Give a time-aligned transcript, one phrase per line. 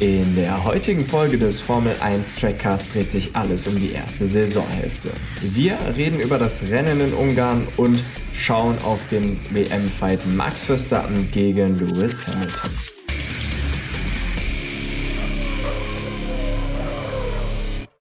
[0.00, 5.10] In der heutigen Folge des Formel 1 Trackcast dreht sich alles um die erste Saisonhälfte.
[5.42, 8.00] Wir reden über das Rennen in Ungarn und
[8.32, 12.70] schauen auf den WM-Fight Max Verstappen gegen Lewis Hamilton.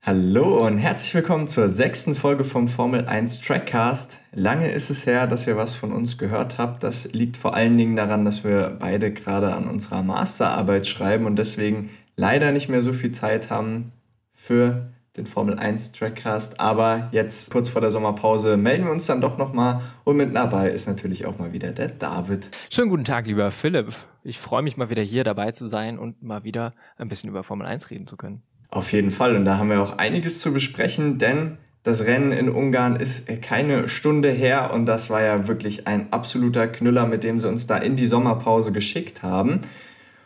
[0.08, 4.22] Hallo und herzlich willkommen zur sechsten Folge vom Formel 1 Trackcast.
[4.32, 6.82] Lange ist es her, dass ihr was von uns gehört habt.
[6.82, 11.36] Das liegt vor allen Dingen daran, dass wir beide gerade an unserer Masterarbeit schreiben und
[11.36, 13.92] deswegen leider nicht mehr so viel Zeit haben
[14.34, 16.58] für den Formel 1 Trackcast.
[16.58, 20.70] Aber jetzt kurz vor der Sommerpause melden wir uns dann doch nochmal und mit dabei
[20.70, 22.48] ist natürlich auch mal wieder der David.
[22.72, 23.94] Schönen guten Tag, lieber Philipp.
[24.24, 27.44] Ich freue mich mal wieder hier dabei zu sein und mal wieder ein bisschen über
[27.44, 28.42] Formel 1 reden zu können.
[28.70, 29.36] Auf jeden Fall.
[29.36, 33.88] Und da haben wir auch einiges zu besprechen, denn das Rennen in Ungarn ist keine
[33.88, 37.78] Stunde her und das war ja wirklich ein absoluter Knüller, mit dem sie uns da
[37.78, 39.62] in die Sommerpause geschickt haben.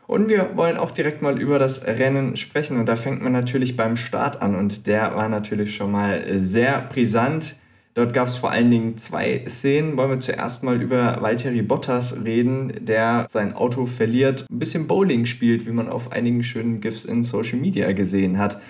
[0.08, 3.78] Und wir wollen auch direkt mal über das Rennen sprechen und da fängt man natürlich
[3.78, 7.58] beim Start an und der war natürlich schon mal sehr brisant.
[7.94, 9.98] Dort gab es vor allen Dingen zwei Szenen.
[9.98, 15.26] Wollen wir zuerst mal über Valtteri Bottas reden, der sein Auto verliert, ein bisschen Bowling
[15.26, 18.62] spielt, wie man auf einigen schönen GIFs in Social Media gesehen hat.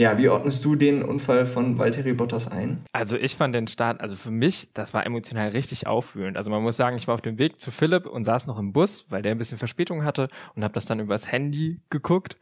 [0.00, 2.84] Ja, wie ordnest du den Unfall von Valtteri Bottas ein?
[2.92, 6.36] Also ich fand den Start, also für mich, das war emotional richtig aufwühlend.
[6.36, 8.72] Also man muss sagen, ich war auf dem Weg zu Philipp und saß noch im
[8.72, 12.36] Bus, weil der ein bisschen Verspätung hatte und habe das dann übers Handy geguckt.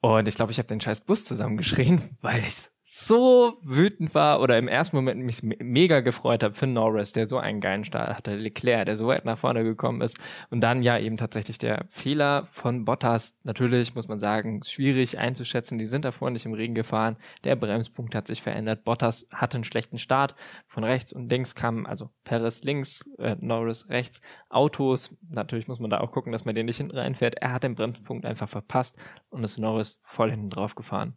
[0.00, 4.56] Und ich glaube, ich habe den scheiß Bus zusammengeschrien, weil ich so wütend war oder
[4.56, 8.36] im ersten Moment mich mega gefreut habe für Norris, der so einen geilen Start hatte,
[8.36, 10.16] Leclerc, der so weit nach vorne gekommen ist.
[10.50, 15.76] Und dann ja eben tatsächlich der Fehler von Bottas, natürlich muss man sagen, schwierig einzuschätzen,
[15.76, 19.64] die sind davor nicht im Regen gefahren, der Bremspunkt hat sich verändert, Bottas hatte einen
[19.64, 20.36] schlechten Start,
[20.68, 25.90] von rechts und links kamen, also Perez links, äh, Norris rechts, Autos, natürlich muss man
[25.90, 28.96] da auch gucken, dass man den nicht hinten reinfährt, er hat den Bremspunkt einfach verpasst
[29.30, 31.16] und ist Norris voll hinten drauf gefahren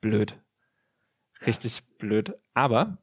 [0.00, 0.38] blöd.
[1.46, 2.32] Richtig blöd.
[2.54, 2.98] Aber,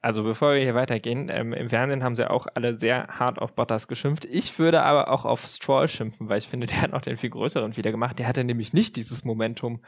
[0.00, 3.54] also bevor wir hier weitergehen, ähm, im Fernsehen haben sie auch alle sehr hart auf
[3.54, 4.24] Bottas geschimpft.
[4.26, 7.30] Ich würde aber auch auf Stroll schimpfen, weil ich finde, der hat noch den viel
[7.30, 8.18] größeren wieder gemacht.
[8.18, 9.82] Der hatte nämlich nicht dieses Momentum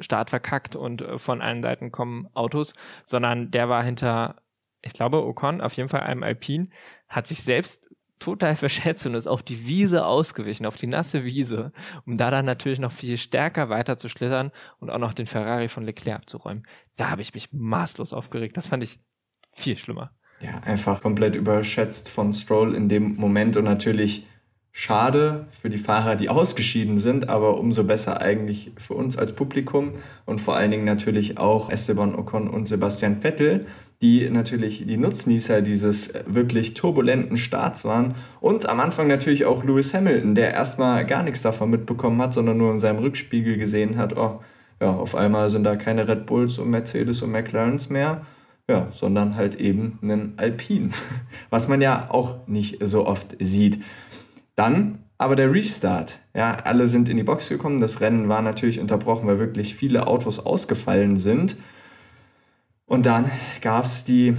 [0.00, 2.72] Start verkackt und äh, von allen Seiten kommen Autos,
[3.04, 4.42] sondern der war hinter,
[4.82, 6.68] ich glaube, Ocon, auf jeden Fall einem Alpine,
[7.08, 7.89] hat sich selbst
[8.20, 11.72] total verschätzt und ist auf die Wiese ausgewichen, auf die nasse Wiese,
[12.06, 15.68] um da dann natürlich noch viel stärker weiter zu schlittern und auch noch den Ferrari
[15.68, 16.64] von Leclerc abzuräumen.
[16.96, 18.56] Da habe ich mich maßlos aufgeregt.
[18.56, 19.00] Das fand ich
[19.50, 20.12] viel schlimmer.
[20.40, 24.26] Ja, einfach komplett überschätzt von Stroll in dem Moment und natürlich
[24.72, 29.94] schade für die Fahrer, die ausgeschieden sind, aber umso besser eigentlich für uns als Publikum
[30.26, 33.66] und vor allen Dingen natürlich auch Esteban Ocon und Sebastian Vettel,
[34.02, 39.92] die natürlich die Nutznießer dieses wirklich turbulenten Starts waren und am Anfang natürlich auch Lewis
[39.92, 44.16] Hamilton, der erstmal gar nichts davon mitbekommen hat, sondern nur in seinem Rückspiegel gesehen hat,
[44.16, 44.40] oh,
[44.80, 48.26] ja, auf einmal sind da keine Red Bulls und Mercedes und McLarens mehr,
[48.68, 50.90] ja, sondern halt eben einen Alpine,
[51.50, 53.82] was man ja auch nicht so oft sieht.
[54.56, 56.20] Dann aber der Restart.
[56.34, 57.78] Ja, alle sind in die Box gekommen.
[57.78, 61.56] Das Rennen war natürlich unterbrochen, weil wirklich viele Autos ausgefallen sind.
[62.90, 63.30] Und dann
[63.60, 64.34] gab es die,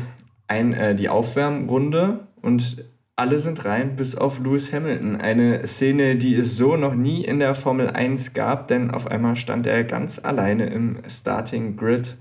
[0.50, 2.84] äh, die Aufwärmrunde und
[3.16, 5.22] alle sind rein, bis auf Lewis Hamilton.
[5.22, 9.38] Eine Szene, die es so noch nie in der Formel 1 gab, denn auf einmal
[9.38, 12.18] stand er ganz alleine im Starting Grid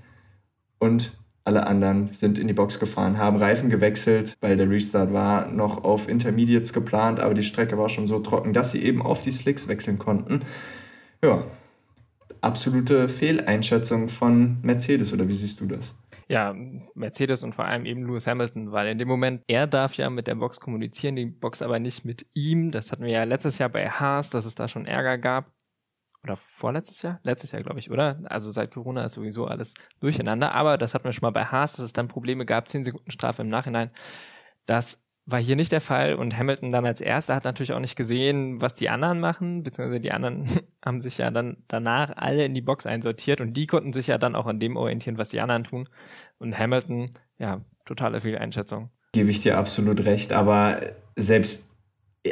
[0.79, 5.47] und alle anderen sind in die Box gefahren, haben Reifen gewechselt, weil der Restart war
[5.47, 9.19] noch auf Intermediates geplant, aber die Strecke war schon so trocken, dass sie eben auf
[9.19, 10.39] die Slicks wechseln konnten.
[11.21, 11.43] Ja,
[12.39, 15.93] absolute Fehleinschätzung von Mercedes, oder wie siehst du das?
[16.31, 16.55] Ja,
[16.95, 20.27] Mercedes und vor allem eben Lewis Hamilton, weil in dem Moment, er darf ja mit
[20.27, 22.71] der Box kommunizieren, die Box aber nicht mit ihm.
[22.71, 25.51] Das hatten wir ja letztes Jahr bei Haas, dass es da schon Ärger gab
[26.23, 27.19] oder vorletztes Jahr?
[27.23, 28.21] Letztes Jahr, glaube ich, oder?
[28.23, 30.53] Also seit Corona ist sowieso alles durcheinander.
[30.53, 33.11] Aber das hatten wir schon mal bei Haas, dass es dann Probleme gab, 10 Sekunden
[33.11, 33.91] Strafe im Nachhinein.
[34.65, 37.95] Das war hier nicht der Fall und Hamilton dann als erster hat natürlich auch nicht
[37.95, 40.49] gesehen, was die anderen machen, beziehungsweise die anderen
[40.85, 44.17] haben sich ja dann danach alle in die Box einsortiert und die konnten sich ja
[44.17, 45.87] dann auch an dem orientieren, was die anderen tun.
[46.39, 48.89] Und Hamilton, ja, totale Fehleinschätzung.
[49.13, 50.81] Gebe ich dir absolut recht, aber
[51.15, 51.71] selbst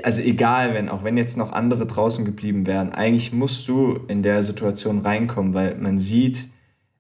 [0.04, 4.22] also egal, wenn, auch wenn jetzt noch andere draußen geblieben wären, eigentlich musst du in
[4.22, 6.48] der Situation reinkommen, weil man sieht,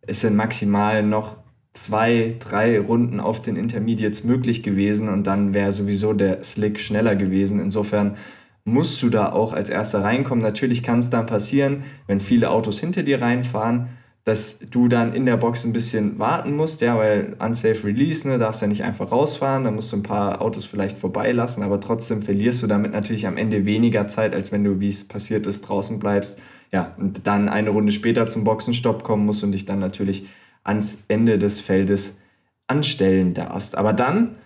[0.01, 1.37] es sind maximal noch
[1.73, 7.15] zwei, drei Runden auf den Intermediates möglich gewesen und dann wäre sowieso der Slick schneller
[7.15, 7.59] gewesen.
[7.59, 8.17] Insofern
[8.65, 10.43] musst du da auch als erster reinkommen.
[10.43, 13.89] Natürlich kann es dann passieren, wenn viele Autos hinter dir reinfahren,
[14.25, 18.37] dass du dann in der Box ein bisschen warten musst, ja, weil unsafe release, ne,
[18.37, 22.21] darfst ja nicht einfach rausfahren, da musst du ein paar Autos vielleicht vorbeilassen, aber trotzdem
[22.21, 25.61] verlierst du damit natürlich am Ende weniger Zeit, als wenn du, wie es passiert ist,
[25.61, 26.39] draußen bleibst.
[26.71, 30.27] Ja, und dann eine Runde später zum Boxenstopp kommen musst und dich dann natürlich
[30.69, 32.19] ans Ende des Feldes
[32.67, 33.77] anstellen darfst.
[33.77, 34.37] Aber dann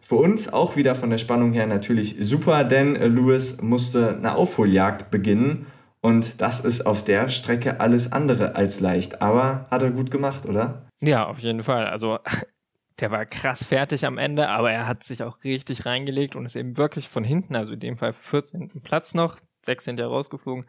[0.00, 5.10] für uns auch wieder von der Spannung her natürlich super, denn Lewis musste eine Aufholjagd
[5.10, 5.66] beginnen
[6.00, 9.20] und das ist auf der Strecke alles andere als leicht.
[9.20, 10.86] Aber hat er gut gemacht, oder?
[11.02, 11.86] Ja, auf jeden Fall.
[11.86, 12.18] Also
[13.00, 16.56] der war krass fertig am Ende, aber er hat sich auch richtig reingelegt und ist
[16.56, 18.80] eben wirklich von hinten, also in dem Fall 14.
[18.82, 19.98] Platz noch, 16.
[20.00, 20.66] rausgeflogen,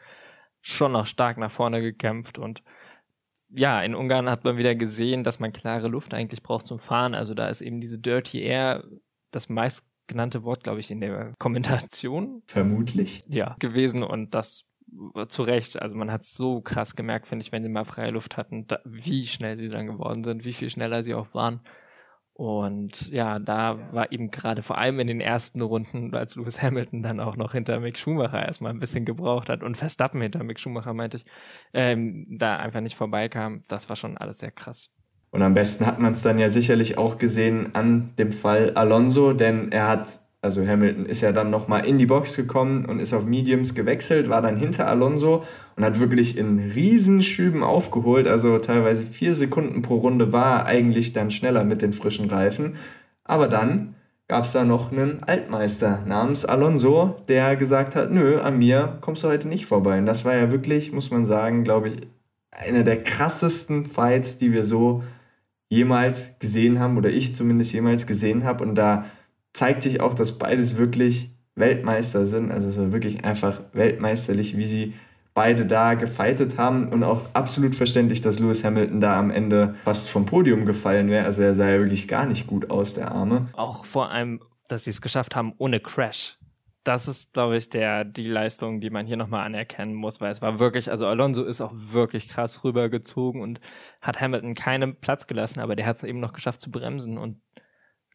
[0.61, 2.63] schon noch stark nach vorne gekämpft und
[3.49, 7.15] ja, in Ungarn hat man wieder gesehen, dass man klare Luft eigentlich braucht zum Fahren.
[7.15, 8.83] Also da ist eben diese Dirty Air
[9.31, 12.43] das meistgenannte Wort, glaube ich, in der Kommentation.
[12.47, 13.21] Vermutlich.
[13.27, 14.65] Ja, gewesen und das
[15.27, 15.81] zu Recht.
[15.81, 18.67] Also man hat es so krass gemerkt, finde ich, wenn sie mal freie Luft hatten,
[18.67, 21.61] da, wie schnell sie dann geworden sind, wie viel schneller sie auch waren.
[22.37, 27.01] Und ja, da war eben gerade vor allem in den ersten Runden, als Lewis Hamilton
[27.01, 30.59] dann auch noch hinter Mick Schumacher erstmal ein bisschen gebraucht hat und Verstappen hinter Mick
[30.59, 31.25] Schumacher, meinte ich,
[31.73, 33.63] ähm, da einfach nicht vorbeikam.
[33.69, 34.91] Das war schon alles sehr krass.
[35.31, 39.33] Und am besten hat man es dann ja sicherlich auch gesehen an dem Fall Alonso,
[39.33, 40.07] denn er hat
[40.41, 44.29] also Hamilton ist ja dann nochmal in die Box gekommen und ist auf Mediums gewechselt,
[44.29, 45.43] war dann hinter Alonso
[45.75, 48.27] und hat wirklich in Riesenschüben aufgeholt.
[48.27, 52.75] Also teilweise vier Sekunden pro Runde war eigentlich dann schneller mit den frischen Reifen.
[53.23, 53.95] Aber dann
[54.27, 59.23] gab es da noch einen Altmeister namens Alonso, der gesagt hat, nö, an mir kommst
[59.23, 59.97] du heute nicht vorbei.
[59.97, 62.07] Und das war ja wirklich, muss man sagen, glaube ich,
[62.51, 65.03] einer der krassesten Fights, die wir so
[65.69, 68.63] jemals gesehen haben oder ich zumindest jemals gesehen habe.
[68.63, 69.05] Und da
[69.57, 72.51] zeigt sich auch, dass beides wirklich Weltmeister sind.
[72.51, 74.93] Also es war wirklich einfach weltmeisterlich, wie sie
[75.33, 80.09] beide da gefeitet haben und auch absolut verständlich, dass Lewis Hamilton da am Ende fast
[80.09, 81.25] vom Podium gefallen wäre.
[81.25, 83.47] Also er sah ja wirklich gar nicht gut aus, der Arme.
[83.53, 86.37] Auch vor allem, dass sie es geschafft haben ohne Crash.
[86.83, 90.41] Das ist, glaube ich, der, die Leistung, die man hier nochmal anerkennen muss, weil es
[90.41, 93.59] war wirklich, also Alonso ist auch wirklich krass rübergezogen und
[94.01, 97.41] hat Hamilton keinen Platz gelassen, aber der hat es eben noch geschafft zu bremsen und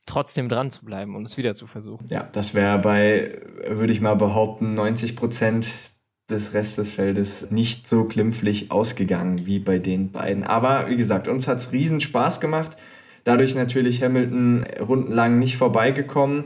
[0.06, 2.06] trotzdem dran zu bleiben und es wieder zu versuchen.
[2.08, 5.72] Ja, das wäre bei, würde ich mal behaupten, 90 Prozent
[6.30, 10.44] des Restes des Feldes nicht so glimpflich ausgegangen wie bei den beiden.
[10.44, 12.76] Aber wie gesagt, uns hat es riesen Spaß gemacht.
[13.24, 16.44] Dadurch natürlich Hamilton rundenlang nicht vorbeigekommen.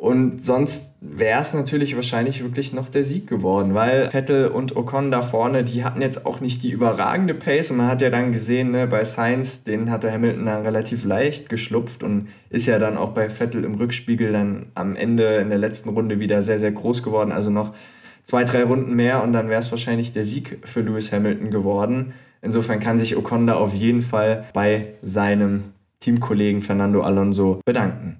[0.00, 5.10] Und sonst wäre es natürlich wahrscheinlich wirklich noch der Sieg geworden, weil Vettel und Ocon
[5.10, 8.32] da vorne, die hatten jetzt auch nicht die überragende Pace und man hat ja dann
[8.32, 12.96] gesehen, ne, bei Sainz, den hatte Hamilton dann relativ leicht geschlupft und ist ja dann
[12.96, 16.72] auch bei Vettel im Rückspiegel dann am Ende in der letzten Runde wieder sehr, sehr
[16.72, 17.30] groß geworden.
[17.30, 17.74] Also noch
[18.22, 22.14] zwei, drei Runden mehr und dann wäre es wahrscheinlich der Sieg für Lewis Hamilton geworden.
[22.40, 28.16] Insofern kann sich Ocon da auf jeden Fall bei seinem Teamkollegen Fernando Alonso bedanken.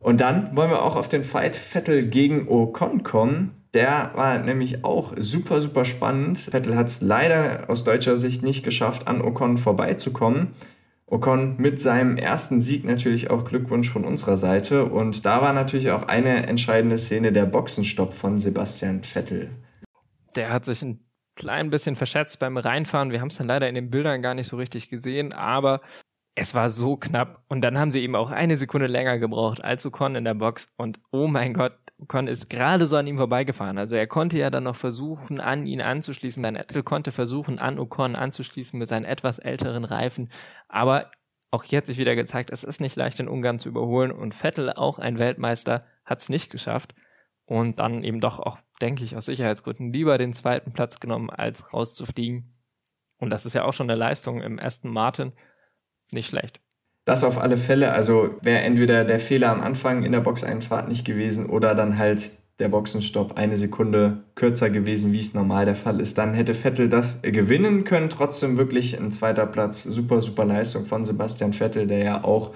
[0.00, 3.54] Und dann wollen wir auch auf den Fight Vettel gegen Ocon kommen.
[3.74, 6.38] Der war nämlich auch super, super spannend.
[6.38, 10.48] Vettel hat es leider aus deutscher Sicht nicht geschafft, an Ocon vorbeizukommen.
[11.06, 14.86] Ocon mit seinem ersten Sieg natürlich auch Glückwunsch von unserer Seite.
[14.86, 19.50] Und da war natürlich auch eine entscheidende Szene der Boxenstopp von Sebastian Vettel.
[20.34, 21.04] Der hat sich ein
[21.36, 23.10] klein bisschen verschätzt beim Reinfahren.
[23.10, 25.80] Wir haben es dann leider in den Bildern gar nicht so richtig gesehen, aber
[26.40, 27.44] es war so knapp.
[27.48, 30.68] Und dann haben sie eben auch eine Sekunde länger gebraucht als Ocon in der Box.
[30.78, 33.76] Und oh mein Gott, Ocon ist gerade so an ihm vorbeigefahren.
[33.76, 36.42] Also er konnte ja dann noch versuchen, an ihn anzuschließen.
[36.42, 40.30] Dann Vettel konnte versuchen, an Ocon anzuschließen mit seinen etwas älteren Reifen.
[40.66, 41.10] Aber
[41.50, 44.10] auch hier hat sich wieder gezeigt, es ist nicht leicht in Ungarn zu überholen.
[44.10, 46.94] Und Vettel, auch ein Weltmeister, hat es nicht geschafft.
[47.44, 51.74] Und dann eben doch auch, denke ich, aus Sicherheitsgründen lieber den zweiten Platz genommen, als
[51.74, 52.54] rauszufliegen.
[53.18, 55.34] Und das ist ja auch schon eine Leistung im ersten Martin
[56.12, 56.60] nicht schlecht.
[57.04, 57.92] Das auf alle Fälle.
[57.92, 62.32] Also wäre entweder der Fehler am Anfang in der Boxeinfahrt nicht gewesen oder dann halt
[62.58, 66.18] der Boxenstopp eine Sekunde kürzer gewesen, wie es normal der Fall ist.
[66.18, 68.10] Dann hätte Vettel das gewinnen können.
[68.10, 69.82] Trotzdem wirklich ein zweiter Platz.
[69.82, 72.52] Super, super Leistung von Sebastian Vettel, der ja auch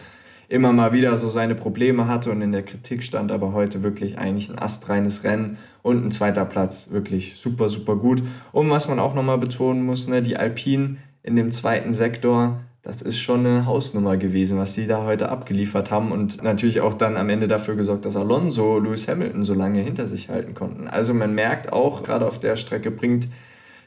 [0.48, 4.18] immer mal wieder so seine Probleme hatte und in der Kritik stand, aber heute wirklich
[4.18, 8.22] eigentlich ein astreines Rennen und ein zweiter Platz wirklich super, super gut.
[8.52, 13.00] Und was man auch nochmal betonen muss, ne, die Alpinen in dem zweiten Sektor das
[13.00, 17.16] ist schon eine Hausnummer gewesen, was sie da heute abgeliefert haben und natürlich auch dann
[17.16, 20.86] am Ende dafür gesorgt, dass Alonso Lewis Hamilton so lange hinter sich halten konnten.
[20.86, 23.28] Also man merkt auch, gerade auf der Strecke bringt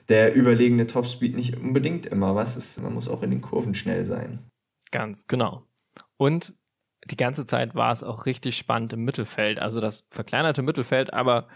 [0.10, 2.58] der überlegene Topspeed nicht unbedingt immer was.
[2.58, 4.40] Ist, man muss auch in den Kurven schnell sein.
[4.90, 5.68] Ganz genau.
[6.18, 6.56] Und
[7.06, 9.60] die ganze Zeit war es auch richtig spannend im Mittelfeld.
[9.60, 11.48] Also das verkleinerte Mittelfeld, aber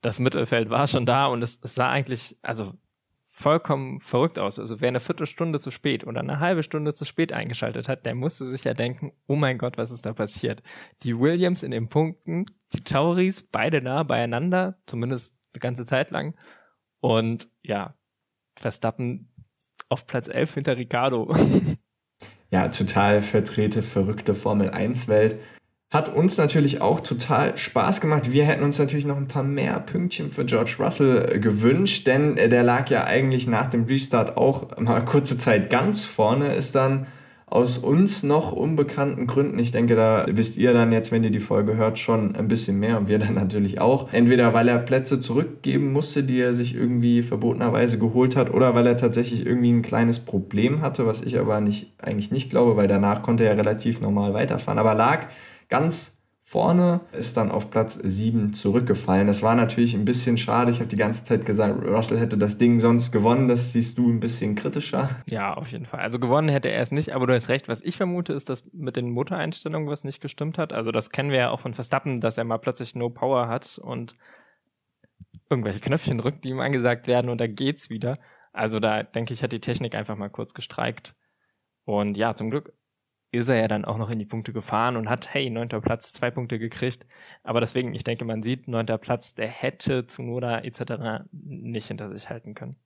[0.00, 2.72] das Mittelfeld war schon da und es, es sah eigentlich, also
[3.40, 4.58] vollkommen verrückt aus.
[4.58, 8.14] Also wer eine Viertelstunde zu spät oder eine halbe Stunde zu spät eingeschaltet hat, der
[8.14, 10.62] musste sich ja denken, oh mein Gott, was ist da passiert?
[11.02, 16.36] Die Williams in den Punkten, die Tauris, beide nah beieinander, zumindest eine ganze Zeit lang.
[17.00, 17.94] Und ja,
[18.56, 19.32] Verstappen
[19.88, 21.34] auf Platz 11 hinter Ricardo.
[22.50, 25.40] ja, total vertrete, verrückte Formel 1-Welt.
[25.90, 28.30] Hat uns natürlich auch total Spaß gemacht.
[28.30, 32.36] Wir hätten uns natürlich noch ein paar mehr Pünktchen für George Russell äh, gewünscht, denn
[32.36, 36.76] äh, der lag ja eigentlich nach dem Restart auch mal kurze Zeit ganz vorne, ist
[36.76, 37.08] dann
[37.46, 41.40] aus uns noch unbekannten Gründen, ich denke, da wisst ihr dann jetzt, wenn ihr die
[41.40, 44.12] Folge hört, schon ein bisschen mehr und wir dann natürlich auch.
[44.12, 48.86] Entweder weil er Plätze zurückgeben musste, die er sich irgendwie verbotenerweise geholt hat, oder weil
[48.86, 52.86] er tatsächlich irgendwie ein kleines Problem hatte, was ich aber nicht, eigentlich nicht glaube, weil
[52.86, 54.78] danach konnte er relativ normal weiterfahren.
[54.78, 55.26] Aber lag
[55.70, 59.28] ganz vorne, ist dann auf Platz 7 zurückgefallen.
[59.28, 60.72] Das war natürlich ein bisschen schade.
[60.72, 63.46] Ich habe die ganze Zeit gesagt, Russell hätte das Ding sonst gewonnen.
[63.46, 65.10] Das siehst du ein bisschen kritischer.
[65.28, 66.00] Ja, auf jeden Fall.
[66.00, 67.68] Also gewonnen hätte er es nicht, aber du hast recht.
[67.68, 70.72] Was ich vermute, ist, dass mit den Motoreinstellungen was nicht gestimmt hat.
[70.72, 73.78] Also das kennen wir ja auch von Verstappen, dass er mal plötzlich No Power hat
[73.78, 74.16] und
[75.48, 78.18] irgendwelche Knöpfchen drückt, die ihm angesagt werden und da geht's wieder.
[78.52, 81.14] Also da denke ich, hat die Technik einfach mal kurz gestreikt.
[81.84, 82.72] Und ja, zum Glück
[83.32, 86.12] ist er ja dann auch noch in die Punkte gefahren und hat, hey, neunter Platz,
[86.12, 87.06] zwei Punkte gekriegt.
[87.42, 91.24] Aber deswegen, ich denke, man sieht, neunter Platz, der hätte Tsunoda etc.
[91.32, 92.76] nicht hinter sich halten können.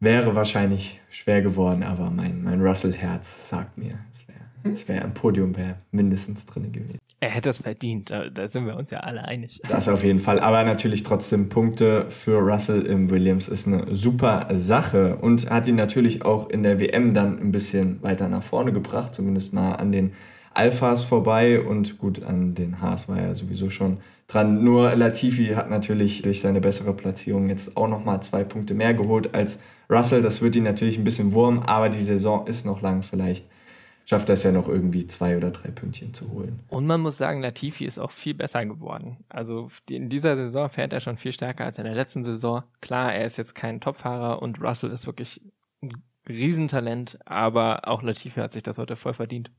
[0.00, 5.14] Wäre wahrscheinlich schwer geworden, aber mein, mein Russell-Herz sagt mir, es wäre es wäre am
[5.14, 6.98] Podium wäre mindestens drin gewesen.
[7.20, 9.60] Er hätte es verdient, da, da, sind wir uns ja alle einig.
[9.68, 10.40] Das auf jeden Fall.
[10.40, 15.76] Aber natürlich trotzdem Punkte für Russell im Williams ist eine super Sache und hat ihn
[15.76, 19.92] natürlich auch in der WM dann ein bisschen weiter nach vorne gebracht, zumindest mal an
[19.92, 20.12] den
[20.54, 24.62] Alphas vorbei und gut, an den Haas war er sowieso schon dran.
[24.62, 29.34] Nur Latifi hat natürlich durch seine bessere Platzierung jetzt auch nochmal zwei Punkte mehr geholt
[29.34, 30.22] als Russell.
[30.22, 33.02] Das wird ihn natürlich ein bisschen wurm, aber die Saison ist noch lang.
[33.02, 33.46] Vielleicht
[34.04, 36.60] schafft es ja noch irgendwie zwei oder drei Pünktchen zu holen.
[36.68, 39.18] Und man muss sagen, Latifi ist auch viel besser geworden.
[39.28, 42.62] Also in dieser Saison fährt er schon viel stärker als in der letzten Saison.
[42.80, 45.40] Klar, er ist jetzt kein Topfahrer und Russell ist wirklich
[45.82, 45.92] ein
[46.28, 49.50] Riesentalent, aber auch Latifi hat sich das heute voll verdient.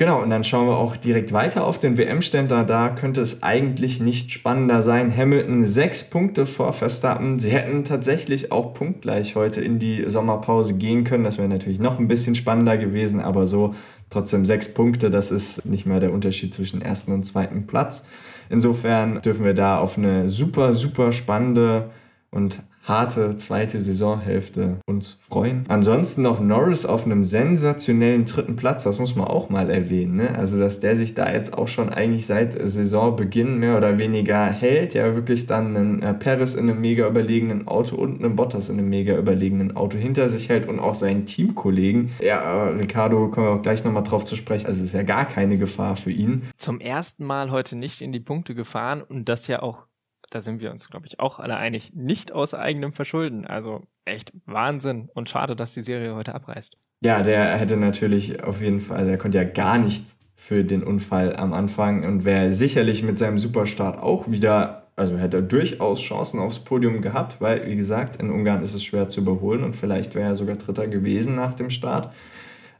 [0.00, 2.62] Genau, und dann schauen wir auch direkt weiter auf den WM-Ständer.
[2.62, 5.14] Da könnte es eigentlich nicht spannender sein.
[5.14, 7.40] Hamilton sechs Punkte vor Verstappen.
[7.40, 11.24] Sie hätten tatsächlich auch punktgleich heute in die Sommerpause gehen können.
[11.24, 13.74] Das wäre natürlich noch ein bisschen spannender gewesen, aber so
[14.08, 15.10] trotzdem sechs Punkte.
[15.10, 18.06] Das ist nicht mal der Unterschied zwischen ersten und zweiten Platz.
[18.50, 21.90] Insofern dürfen wir da auf eine super, super spannende
[22.30, 25.64] und harte zweite Saisonhälfte uns freuen.
[25.68, 30.16] Ansonsten noch Norris auf einem sensationellen dritten Platz, das muss man auch mal erwähnen.
[30.16, 30.34] Ne?
[30.36, 34.94] Also, dass der sich da jetzt auch schon eigentlich seit Saisonbeginn mehr oder weniger hält,
[34.94, 38.78] ja wirklich dann einen äh, Paris in einem mega überlegenen Auto und einen Bottas in
[38.78, 42.10] einem mega überlegenen Auto hinter sich hält und auch seinen Teamkollegen.
[42.22, 44.66] Ja, äh, Ricardo kommen wir auch gleich nochmal drauf zu sprechen.
[44.66, 46.42] Also ist ja gar keine Gefahr für ihn.
[46.56, 49.87] Zum ersten Mal heute nicht in die Punkte gefahren und das ja auch
[50.30, 53.46] da sind wir uns, glaube ich, auch alle einig, nicht aus eigenem Verschulden.
[53.46, 56.76] Also echt Wahnsinn und schade, dass die Serie heute abreißt.
[57.00, 60.82] Ja, der hätte natürlich auf jeden Fall, also er konnte ja gar nichts für den
[60.82, 66.00] Unfall am Anfang und wäre sicherlich mit seinem Superstart auch wieder, also hätte er durchaus
[66.00, 69.76] Chancen aufs Podium gehabt, weil, wie gesagt, in Ungarn ist es schwer zu überholen und
[69.76, 72.12] vielleicht wäre er sogar Dritter gewesen nach dem Start.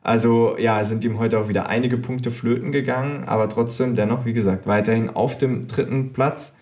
[0.02, 4.32] Also ja, sind ihm heute auch wieder einige Punkte flöten gegangen, aber trotzdem dennoch, wie
[4.32, 6.57] gesagt, weiterhin auf dem dritten Platz.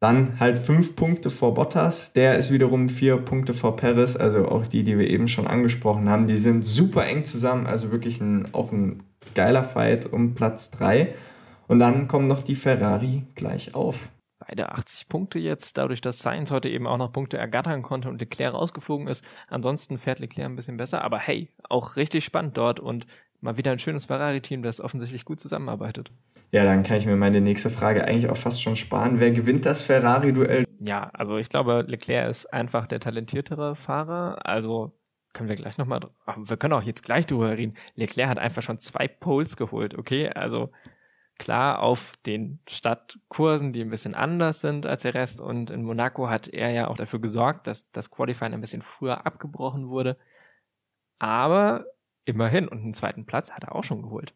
[0.00, 4.66] Dann halt fünf Punkte vor Bottas, der ist wiederum vier Punkte vor Perez, also auch
[4.66, 8.54] die, die wir eben schon angesprochen haben, die sind super eng zusammen, also wirklich ein,
[8.54, 9.02] auch ein
[9.34, 11.14] geiler Fight um Platz drei.
[11.66, 14.08] Und dann kommen noch die Ferrari gleich auf.
[14.38, 18.20] Beide 80 Punkte jetzt, dadurch, dass Sainz heute eben auch noch Punkte ergattern konnte und
[18.20, 19.24] Leclerc rausgeflogen ist.
[19.48, 23.06] Ansonsten fährt Leclerc ein bisschen besser, aber hey, auch richtig spannend dort und
[23.40, 26.12] mal wieder ein schönes Ferrari-Team, das offensichtlich gut zusammenarbeitet.
[26.50, 29.20] Ja, dann kann ich mir meine nächste Frage eigentlich auch fast schon sparen.
[29.20, 30.64] Wer gewinnt das Ferrari-Duell?
[30.80, 34.46] Ja, also ich glaube, Leclerc ist einfach der talentiertere Fahrer.
[34.46, 34.98] Also
[35.34, 36.00] können wir gleich nochmal,
[36.36, 37.74] wir können auch jetzt gleich drüber reden.
[37.96, 40.30] Leclerc hat einfach schon zwei Poles geholt, okay?
[40.30, 40.70] Also
[41.38, 45.40] klar auf den Stadtkursen, die ein bisschen anders sind als der Rest.
[45.40, 49.26] Und in Monaco hat er ja auch dafür gesorgt, dass das Qualifying ein bisschen früher
[49.26, 50.16] abgebrochen wurde.
[51.18, 51.84] Aber
[52.24, 54.34] immerhin, und einen zweiten Platz hat er auch schon geholt.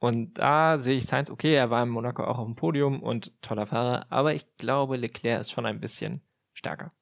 [0.00, 3.32] Und da sehe ich Sainz, okay, er war in Monaco auch auf dem Podium und
[3.42, 6.20] toller Fahrer, aber ich glaube, Leclerc ist schon ein bisschen
[6.54, 6.92] stärker.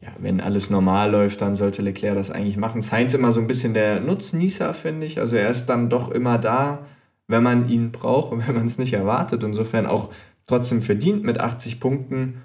[0.00, 2.82] Ja, wenn alles normal läuft, dann sollte Leclerc das eigentlich machen.
[2.82, 5.18] Sainz immer so ein bisschen der Nutznießer, finde ich.
[5.18, 6.84] Also er ist dann doch immer da,
[7.26, 9.42] wenn man ihn braucht und wenn man es nicht erwartet.
[9.42, 10.12] Insofern auch
[10.46, 12.42] trotzdem verdient mit 80 Punkten.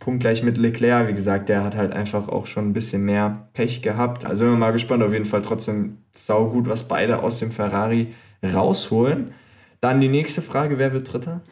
[0.00, 1.08] punktgleich mit Leclerc.
[1.08, 4.26] Wie gesagt, der hat halt einfach auch schon ein bisschen mehr Pech gehabt.
[4.26, 5.02] Also sind wir mal gespannt.
[5.02, 9.34] Auf jeden Fall trotzdem saugut, was beide aus dem Ferrari rausholen.
[9.80, 11.42] Dann die nächste Frage: Wer wird Dritter?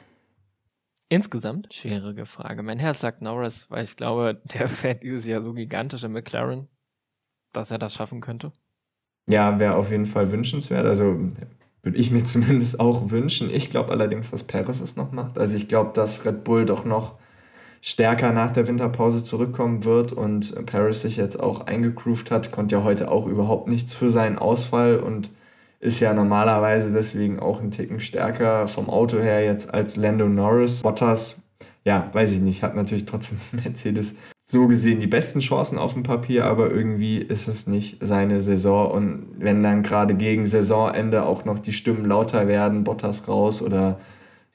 [1.09, 2.63] Insgesamt schwierige Frage.
[2.63, 6.69] Mein Herz sagt Norris, weil ich glaube, der fährt dieses Jahr so gigantisch im McLaren,
[7.53, 8.53] dass er das schaffen könnte.
[9.29, 10.87] Ja, wäre auf jeden Fall wünschenswert.
[10.87, 11.19] Also
[11.83, 13.51] würde ich mir zumindest auch wünschen.
[13.51, 15.39] Ich glaube allerdings, dass Perez es noch macht.
[15.39, 17.17] Also ich glaube, dass Red Bull doch noch
[17.81, 22.83] stärker nach der Winterpause zurückkommen wird und Paris sich jetzt auch eingegroovt hat, konnte ja
[22.83, 25.31] heute auch überhaupt nichts für seinen Ausfall und
[25.85, 30.81] ist ja normalerweise deswegen auch ein Ticken stärker vom Auto her jetzt als Lando Norris.
[30.83, 31.43] Bottas,
[31.85, 36.03] ja, weiß ich nicht, hat natürlich trotzdem Mercedes so gesehen die besten Chancen auf dem
[36.03, 38.91] Papier, aber irgendwie ist es nicht seine Saison.
[38.91, 44.01] Und wenn dann gerade gegen Saisonende auch noch die Stimmen lauter werden, Bottas raus oder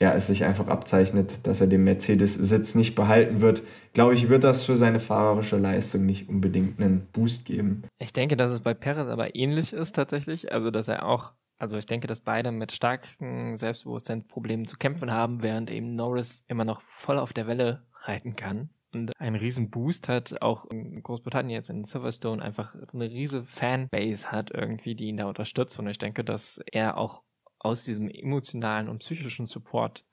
[0.02, 3.64] ja, es sich einfach abzeichnet, dass er den Mercedes-Sitz nicht behalten wird,
[3.94, 7.84] glaube ich, wird das für seine fahrerische Leistung nicht unbedingt einen Boost geben.
[7.98, 10.54] Ich denke, dass es bei Perez aber ähnlich ist tatsächlich.
[10.54, 15.42] Also, dass er auch, also ich denke, dass beide mit starken Selbstbewusstseinsproblemen zu kämpfen haben,
[15.42, 20.08] während eben Norris immer noch voll auf der Welle reiten kann und einen riesen Boost
[20.08, 25.18] hat, auch in Großbritannien jetzt in Silverstone einfach eine riese Fanbase hat irgendwie, die ihn
[25.18, 27.24] da unterstützt und ich denke, dass er auch
[27.60, 30.06] aus diesem emotionalen und psychischen Support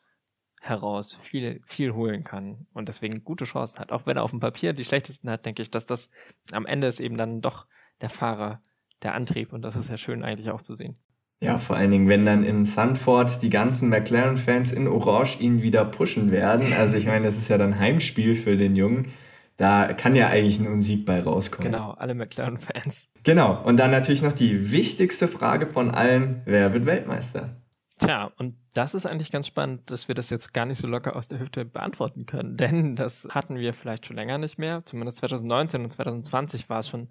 [0.60, 3.92] heraus viel, viel holen kann und deswegen gute Chancen hat.
[3.92, 6.10] Auch wenn er auf dem Papier die schlechtesten hat, denke ich, dass das
[6.50, 7.66] am Ende ist eben dann doch
[8.00, 8.62] der Fahrer,
[9.02, 10.96] der Antrieb und das ist ja schön eigentlich auch zu sehen.
[11.40, 15.84] Ja, vor allen Dingen, wenn dann in Sanford die ganzen McLaren-Fans in Orange ihn wieder
[15.84, 16.72] pushen werden.
[16.72, 19.12] Also ich meine, das ist ja dann Heimspiel für den Jungen.
[19.56, 21.72] Da kann ja eigentlich nur ein Sieg bei rauskommen.
[21.72, 23.12] Genau, alle McLaren-Fans.
[23.22, 27.56] Genau, und dann natürlich noch die wichtigste Frage von allen, wer wird Weltmeister?
[27.98, 31.16] Tja, und das ist eigentlich ganz spannend, dass wir das jetzt gar nicht so locker
[31.16, 34.84] aus der Hüfte beantworten können, denn das hatten wir vielleicht schon länger nicht mehr.
[34.84, 37.08] Zumindest 2019 und 2020 war es schon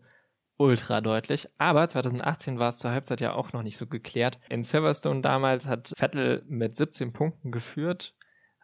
[0.58, 1.50] ultra deutlich.
[1.58, 4.40] Aber 2018 war es zur Halbzeit ja auch noch nicht so geklärt.
[4.50, 8.14] In Silverstone damals hat Vettel mit 17 Punkten geführt,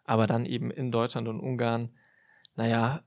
[0.04, 1.90] aber dann eben in Deutschland und Ungarn,
[2.54, 3.02] naja,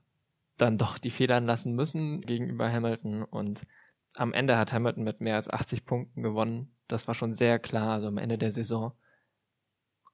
[0.56, 3.62] dann doch die Federn lassen müssen gegenüber Hamilton und
[4.16, 6.74] am Ende hat Hamilton mit mehr als 80 Punkten gewonnen.
[6.88, 8.92] Das war schon sehr klar, also am Ende der Saison.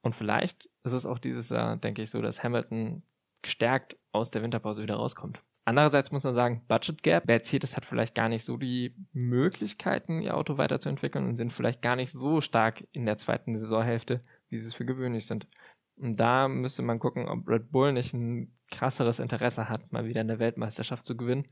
[0.00, 3.04] Und vielleicht ist es auch dieses Jahr, denke ich, so, dass Hamilton
[3.40, 5.42] gestärkt aus der Winterpause wieder rauskommt.
[5.64, 7.26] Andererseits muss man sagen, Budget Gap.
[7.26, 11.94] Mercedes hat vielleicht gar nicht so die Möglichkeiten, ihr Auto weiterzuentwickeln und sind vielleicht gar
[11.94, 15.46] nicht so stark in der zweiten Saisonhälfte, wie sie es für gewöhnlich sind.
[15.96, 20.20] Und da müsste man gucken, ob Red Bull nicht ein krasseres Interesse hat, mal wieder
[20.20, 21.46] eine Weltmeisterschaft zu gewinnen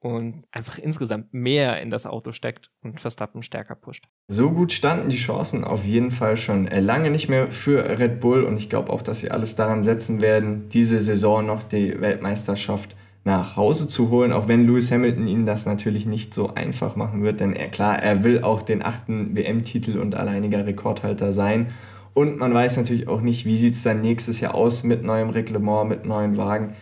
[0.00, 4.08] und einfach insgesamt mehr in das Auto steckt und Verstappen stärker pusht.
[4.28, 8.44] So gut standen die Chancen auf jeden Fall schon lange nicht mehr für Red Bull
[8.44, 12.96] und ich glaube auch, dass sie alles daran setzen werden, diese Saison noch die Weltmeisterschaft
[13.24, 17.22] nach Hause zu holen, auch wenn Lewis Hamilton ihnen das natürlich nicht so einfach machen
[17.22, 21.66] wird, denn er, klar, er will auch den achten WM-Titel und alleiniger Rekordhalter sein.
[22.14, 25.30] Und man weiß natürlich auch nicht, wie sieht es dann nächstes Jahr aus mit neuem
[25.30, 26.74] Reglement, mit neuen Wagen.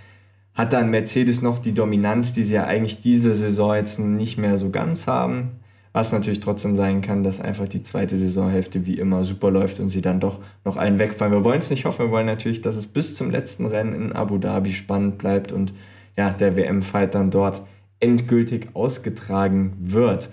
[0.54, 4.58] Hat dann Mercedes noch die Dominanz, die sie ja eigentlich diese Saison jetzt nicht mehr
[4.58, 5.60] so ganz haben?
[5.92, 9.90] Was natürlich trotzdem sein kann, dass einfach die zweite Saisonhälfte wie immer super läuft und
[9.90, 11.32] sie dann doch noch allen wegfallen.
[11.32, 14.12] Wir wollen es nicht hoffen, wir wollen natürlich, dass es bis zum letzten Rennen in
[14.12, 15.72] Abu Dhabi spannend bleibt und
[16.16, 17.62] ja, der WM-Fight dann dort
[18.00, 20.30] endgültig ausgetragen wird.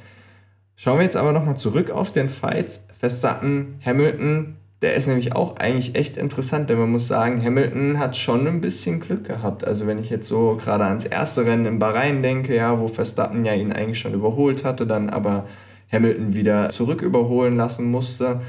[0.76, 2.82] Schauen wir jetzt aber nochmal zurück auf den Fight.
[3.00, 8.18] Verstappen, Hamilton, der ist nämlich auch eigentlich echt interessant, denn man muss sagen, Hamilton hat
[8.18, 9.66] schon ein bisschen Glück gehabt.
[9.66, 13.46] Also wenn ich jetzt so gerade ans erste Rennen in Bahrain denke, ja, wo Verstappen
[13.46, 15.46] ja ihn eigentlich schon überholt hatte, dann aber
[15.92, 18.42] Hamilton wieder zurück überholen lassen musste.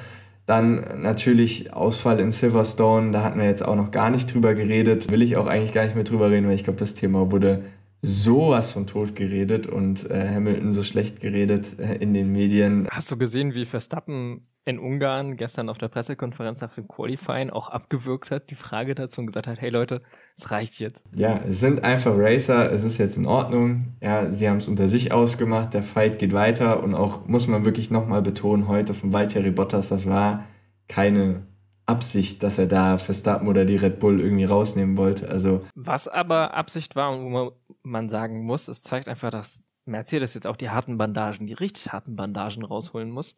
[0.47, 5.11] Dann natürlich Ausfall in Silverstone, da hatten wir jetzt auch noch gar nicht drüber geredet.
[5.11, 7.62] Will ich auch eigentlich gar nicht mehr drüber reden, weil ich glaube, das Thema wurde
[8.07, 12.87] sowas von tot geredet und äh, Hamilton so schlecht geredet äh, in den Medien.
[12.88, 17.69] Hast du gesehen, wie Verstappen in Ungarn gestern auf der Pressekonferenz nach dem Qualifying auch
[17.69, 20.03] abgewürgt hat, die Frage dazu und gesagt hat, hey Leute,
[20.37, 21.05] es reicht jetzt.
[21.14, 23.97] Ja, es sind einfach Racer, es ist jetzt in Ordnung.
[24.01, 27.64] Ja, sie haben es unter sich ausgemacht, der Fight geht weiter und auch, muss man
[27.64, 30.45] wirklich nochmal betonen, heute von Valtteri Bottas, das war
[30.87, 31.42] keine
[31.87, 35.29] Absicht, dass er da Verstappen oder die Red Bull irgendwie rausnehmen wollte.
[35.29, 40.35] Also was aber Absicht war und wo man sagen muss, es zeigt einfach, dass Mercedes
[40.35, 43.37] jetzt auch die harten Bandagen, die richtig harten Bandagen rausholen muss.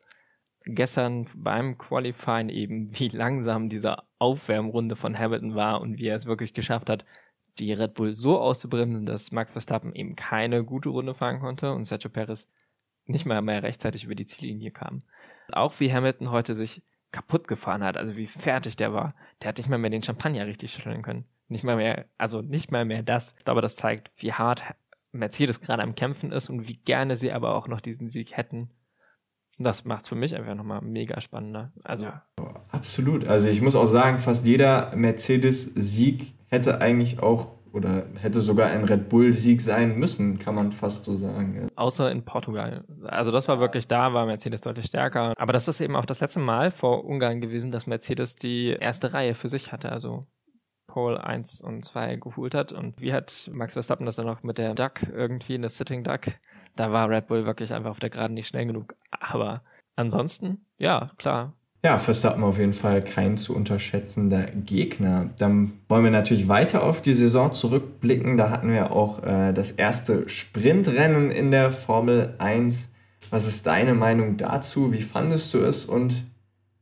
[0.65, 6.27] Gestern beim Qualifying eben, wie langsam diese Aufwärmrunde von Hamilton war und wie er es
[6.27, 7.05] wirklich geschafft hat,
[7.59, 11.85] die Red Bull so auszubremsen, dass Max Verstappen eben keine gute Runde fahren konnte und
[11.85, 12.49] Sergio Perez
[13.07, 15.03] nicht mal mehr rechtzeitig über die Ziellinie kam.
[15.53, 19.15] Auch wie Hamilton heute sich kaputt gefahren hat, also wie fertig der war.
[19.43, 21.25] Der hat nicht mal mehr den Champagner richtig schütteln können.
[21.49, 23.35] Nicht mal mehr, also nicht mal mehr das.
[23.47, 24.63] Aber das zeigt, wie hart
[25.13, 28.71] Mercedes gerade am Kämpfen ist und wie gerne sie aber auch noch diesen Sieg hätten.
[29.59, 31.73] Das macht es für mich einfach nochmal mega spannender.
[31.83, 32.05] Also.
[32.05, 32.23] Ja,
[32.71, 33.27] absolut.
[33.27, 38.85] Also ich muss auch sagen, fast jeder Mercedes-Sieg hätte eigentlich auch oder hätte sogar ein
[38.85, 41.69] Red Bull-Sieg sein müssen, kann man fast so sagen.
[41.77, 42.85] Außer in Portugal.
[43.05, 45.33] Also das war wirklich da, war Mercedes deutlich stärker.
[45.37, 49.13] Aber das ist eben auch das letzte Mal vor Ungarn gewesen, dass Mercedes die erste
[49.13, 49.93] Reihe für sich hatte.
[49.93, 50.27] Also
[50.89, 52.73] Pole 1 und 2 geholt hat.
[52.73, 56.23] Und wie hat Max Verstappen das dann noch mit der Duck irgendwie, eine Sitting Duck?
[56.75, 58.97] Da war Red Bull wirklich einfach auf der Geraden nicht schnell genug.
[59.11, 59.63] Aber
[59.95, 65.31] ansonsten, ja, klar, ja, Verstappen auf jeden Fall kein zu unterschätzender Gegner.
[65.39, 68.37] Dann wollen wir natürlich weiter auf die Saison zurückblicken.
[68.37, 72.93] Da hatten wir auch äh, das erste Sprintrennen in der Formel 1.
[73.31, 74.93] Was ist deine Meinung dazu?
[74.93, 76.25] Wie fandest du es und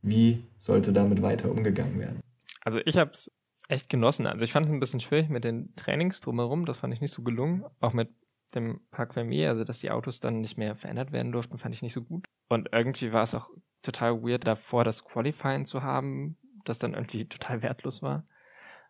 [0.01, 2.19] wie sollte damit weiter umgegangen werden?
[2.63, 3.31] Also ich habe es
[3.69, 4.25] echt genossen.
[4.25, 6.65] Also ich fand es ein bisschen schwierig mit den Trainings drumherum.
[6.65, 7.65] Das fand ich nicht so gelungen.
[7.79, 8.09] Auch mit
[8.55, 11.81] dem Park Vermeer, also dass die Autos dann nicht mehr verändert werden durften, fand ich
[11.81, 12.25] nicht so gut.
[12.49, 13.49] Und irgendwie war es auch
[13.81, 18.27] total weird, davor das Qualifying zu haben, das dann irgendwie total wertlos war.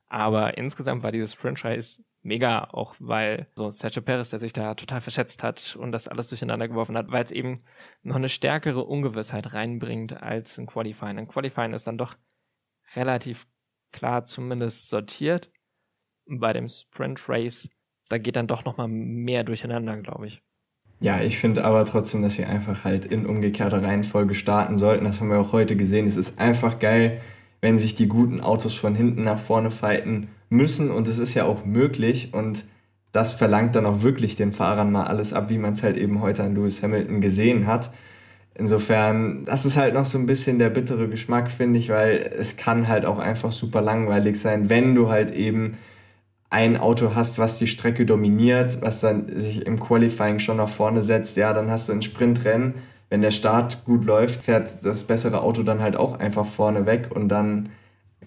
[0.07, 5.01] Aber insgesamt war dieses Franchise mega, auch weil so Sergio Perez, der sich da total
[5.01, 7.61] verschätzt hat und das alles durcheinander geworfen hat, weil es eben
[8.03, 11.17] noch eine stärkere Ungewissheit reinbringt als ein Qualifying.
[11.17, 12.15] Ein Qualifying ist dann doch
[12.95, 13.47] relativ
[13.91, 15.51] klar zumindest sortiert.
[16.25, 17.69] Bei dem Sprint Race,
[18.09, 20.41] da geht dann doch noch mal mehr durcheinander, glaube ich.
[20.99, 25.05] Ja, ich finde aber trotzdem, dass sie einfach halt in umgekehrter Reihenfolge starten sollten.
[25.05, 26.07] Das haben wir auch heute gesehen.
[26.07, 27.21] Es ist einfach geil,
[27.61, 31.45] wenn sich die guten Autos von hinten nach vorne fighten müssen und es ist ja
[31.45, 32.65] auch möglich und
[33.11, 36.21] das verlangt dann auch wirklich den Fahrern mal alles ab, wie man es halt eben
[36.21, 37.91] heute an Lewis Hamilton gesehen hat.
[38.55, 42.57] Insofern, das ist halt noch so ein bisschen der bittere Geschmack, finde ich, weil es
[42.57, 45.77] kann halt auch einfach super langweilig sein, wenn du halt eben
[46.49, 51.01] ein Auto hast, was die Strecke dominiert, was dann sich im Qualifying schon nach vorne
[51.01, 52.75] setzt, ja, dann hast du ein Sprintrennen.
[53.09, 57.09] Wenn der Start gut läuft, fährt das bessere Auto dann halt auch einfach vorne weg
[57.13, 57.69] und dann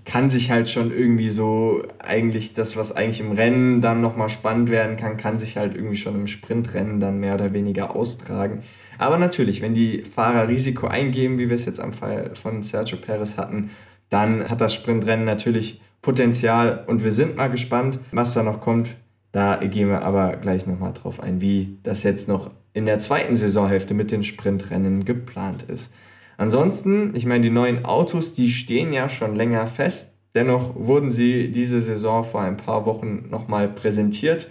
[0.05, 4.71] kann sich halt schon irgendwie so eigentlich das, was eigentlich im Rennen dann nochmal spannend
[4.71, 8.63] werden kann, kann sich halt irgendwie schon im Sprintrennen dann mehr oder weniger austragen.
[8.99, 12.97] Aber natürlich, wenn die Fahrer Risiko eingeben, wie wir es jetzt am Fall von Sergio
[12.99, 13.71] Perez hatten,
[14.09, 18.97] dann hat das Sprintrennen natürlich Potenzial und wir sind mal gespannt, was da noch kommt.
[19.33, 23.37] Da gehen wir aber gleich nochmal drauf ein, wie das jetzt noch in der zweiten
[23.37, 25.93] Saisonhälfte mit den Sprintrennen geplant ist.
[26.37, 30.15] Ansonsten, ich meine, die neuen Autos, die stehen ja schon länger fest.
[30.35, 34.49] Dennoch wurden sie diese Saison vor ein paar Wochen nochmal präsentiert.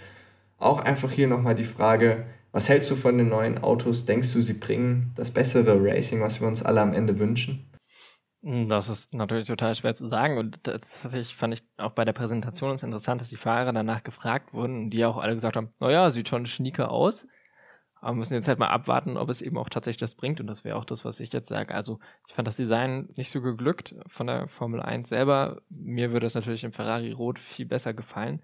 [0.58, 4.04] Auch einfach hier nochmal die Frage, was hältst du von den neuen Autos?
[4.04, 7.64] Denkst du, sie bringen das bessere Racing, was wir uns alle am Ende wünschen?
[8.42, 10.38] Das ist natürlich total schwer zu sagen.
[10.38, 14.54] Und tatsächlich fand ich auch bei der Präsentation uns interessant, dass die Fahrer danach gefragt
[14.54, 17.26] wurden und die auch alle gesagt haben, naja, sieht schon schnieke aus,
[18.00, 20.40] aber müssen jetzt halt mal abwarten, ob es eben auch tatsächlich das bringt.
[20.40, 21.74] Und das wäre auch das, was ich jetzt sage.
[21.74, 25.60] Also ich fand das Design nicht so geglückt von der Formel 1 selber.
[25.68, 28.42] Mir würde es natürlich im Ferrari Rot viel besser gefallen,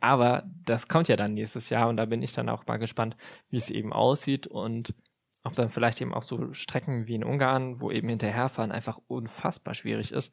[0.00, 3.16] aber das kommt ja dann nächstes Jahr und da bin ich dann auch mal gespannt,
[3.48, 4.46] wie es eben aussieht.
[4.46, 4.94] Und
[5.44, 9.74] ob dann vielleicht eben auch so Strecken wie in Ungarn, wo eben hinterherfahren einfach unfassbar
[9.74, 10.32] schwierig ist,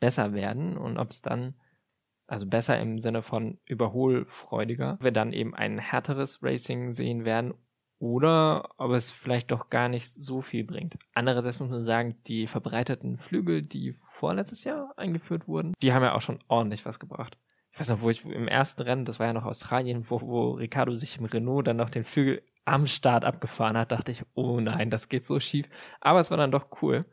[0.00, 1.54] besser werden und ob es dann,
[2.26, 7.54] also besser im Sinne von überholfreudiger, wir dann eben ein härteres Racing sehen werden
[7.98, 10.96] oder ob es vielleicht doch gar nicht so viel bringt.
[11.12, 16.14] Andererseits muss man sagen, die verbreiteten Flügel, die vorletztes Jahr eingeführt wurden, die haben ja
[16.14, 17.38] auch schon ordentlich was gebracht.
[17.72, 20.50] Ich weiß noch, wo ich im ersten Rennen, das war ja noch Australien, wo, wo
[20.52, 24.60] Ricardo sich im Renault dann noch den Flügel am Start abgefahren hat, dachte ich, oh
[24.60, 25.68] nein, das geht so schief.
[26.00, 27.04] Aber es war dann doch cool.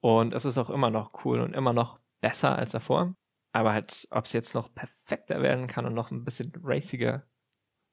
[0.00, 3.14] Und es ist auch immer noch cool und immer noch besser als davor.
[3.52, 7.24] Aber halt, ob es jetzt noch perfekter werden kann und noch ein bisschen raciger,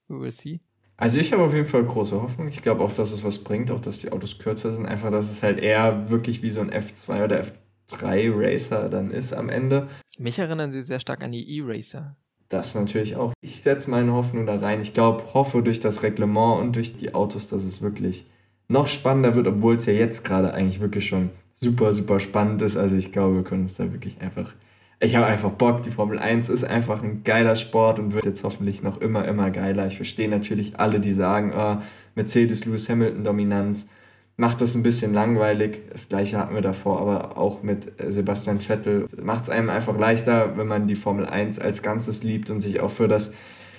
[0.08, 0.60] we will see.
[0.96, 2.48] Also ich habe auf jeden Fall große Hoffnung.
[2.48, 4.86] Ich glaube auch, dass es was bringt, auch dass die Autos kürzer sind.
[4.86, 9.32] Einfach, dass es halt eher wirklich wie so ein F2 oder F3 Racer dann ist
[9.32, 9.88] am Ende.
[10.18, 12.16] Mich erinnern sie sehr stark an die E-Racer.
[12.52, 13.32] Das natürlich auch.
[13.40, 14.82] Ich setze meine Hoffnung da rein.
[14.82, 18.26] Ich glaube, hoffe durch das Reglement und durch die Autos, dass es wirklich
[18.68, 22.76] noch spannender wird, obwohl es ja jetzt gerade eigentlich wirklich schon super, super spannend ist.
[22.76, 24.52] Also ich glaube, wir können uns da wirklich einfach.
[25.00, 25.82] Ich habe einfach Bock.
[25.82, 29.50] Die Formel 1 ist einfach ein geiler Sport und wird jetzt hoffentlich noch immer, immer
[29.50, 29.86] geiler.
[29.86, 31.82] Ich verstehe natürlich alle, die sagen, oh,
[32.14, 33.88] Mercedes, Lewis Hamilton Dominanz
[34.36, 35.80] macht das ein bisschen langweilig.
[35.90, 39.06] Das gleiche hatten wir davor, aber auch mit Sebastian Vettel.
[39.22, 42.80] Macht es einem einfach leichter, wenn man die Formel 1 als Ganzes liebt und sich
[42.80, 43.32] auch für das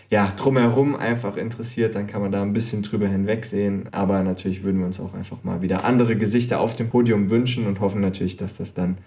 [0.10, 3.92] ja, drumherum einfach interessiert, dann kann man da ein bisschen drüber hinwegsehen.
[3.92, 7.66] Aber natürlich würden wir uns auch einfach mal wieder andere Gesichter auf dem Podium wünschen
[7.66, 9.00] und hoffen natürlich, dass das dann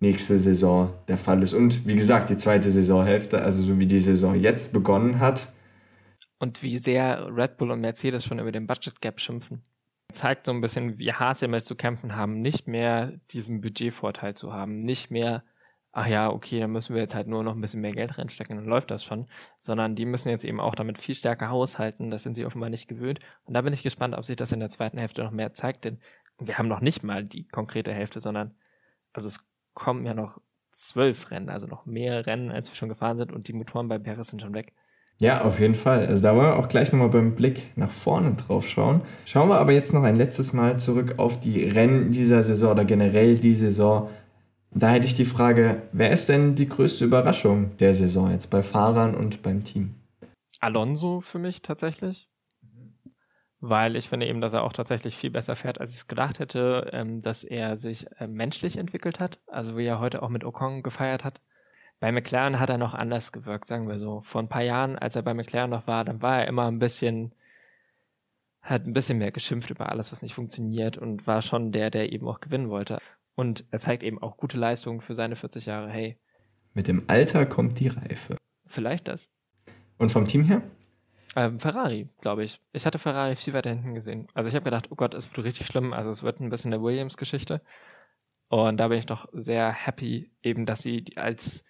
[0.00, 1.54] nächste Saison der Fall ist.
[1.54, 5.52] Und wie gesagt, die zweite Saisonhälfte, also so wie die Saison jetzt begonnen hat.
[6.38, 9.62] Und wie sehr Red Bull und Mercedes schon über den Budget Gap schimpfen.
[10.12, 14.34] Zeigt so ein bisschen, wie hart sie immer zu kämpfen haben, nicht mehr diesen Budgetvorteil
[14.34, 15.44] zu haben, nicht mehr,
[15.92, 18.56] ach ja, okay, dann müssen wir jetzt halt nur noch ein bisschen mehr Geld reinstecken,
[18.56, 22.22] dann läuft das schon, sondern die müssen jetzt eben auch damit viel stärker haushalten, das
[22.22, 23.20] sind sie offenbar nicht gewöhnt.
[23.44, 25.84] Und da bin ich gespannt, ob sich das in der zweiten Hälfte noch mehr zeigt,
[25.84, 25.98] denn
[26.38, 28.54] wir haben noch nicht mal die konkrete Hälfte, sondern
[29.12, 29.44] also es
[29.74, 30.40] kommen ja noch
[30.72, 33.98] zwölf Rennen, also noch mehr Rennen, als wir schon gefahren sind und die Motoren bei
[33.98, 34.72] Paris sind schon weg.
[35.22, 36.04] Ja, auf jeden Fall.
[36.08, 39.02] Also da wollen wir auch gleich nochmal beim Blick nach vorne drauf schauen.
[39.24, 42.84] Schauen wir aber jetzt noch ein letztes Mal zurück auf die Rennen dieser Saison oder
[42.84, 44.10] generell die Saison.
[44.72, 48.64] Da hätte ich die Frage, wer ist denn die größte Überraschung der Saison jetzt bei
[48.64, 49.94] Fahrern und beim Team?
[50.58, 52.28] Alonso für mich tatsächlich
[53.64, 56.40] weil ich finde eben, dass er auch tatsächlich viel besser fährt, als ich es gedacht
[56.40, 60.44] hätte, ähm, dass er sich äh, menschlich entwickelt hat, also wie er heute auch mit
[60.44, 61.40] Ocon gefeiert hat.
[62.02, 64.22] Bei McLaren hat er noch anders gewirkt, sagen wir so.
[64.22, 66.80] Vor ein paar Jahren, als er bei McLaren noch war, dann war er immer ein
[66.80, 67.32] bisschen,
[68.60, 72.12] hat ein bisschen mehr geschimpft über alles, was nicht funktioniert und war schon der, der
[72.12, 72.98] eben auch gewinnen wollte.
[73.36, 75.90] Und er zeigt eben auch gute Leistungen für seine 40 Jahre.
[75.90, 76.18] Hey.
[76.74, 78.36] Mit dem Alter kommt die Reife.
[78.66, 79.30] Vielleicht das.
[79.96, 80.60] Und vom Team her?
[81.36, 82.60] Ähm, Ferrari, glaube ich.
[82.72, 84.26] Ich hatte Ferrari viel weiter hinten gesehen.
[84.34, 85.92] Also ich habe gedacht, oh Gott, es wird richtig schlimm.
[85.92, 87.62] Also es wird ein bisschen eine Williams-Geschichte.
[88.48, 91.62] Und da bin ich doch sehr happy, eben, dass sie als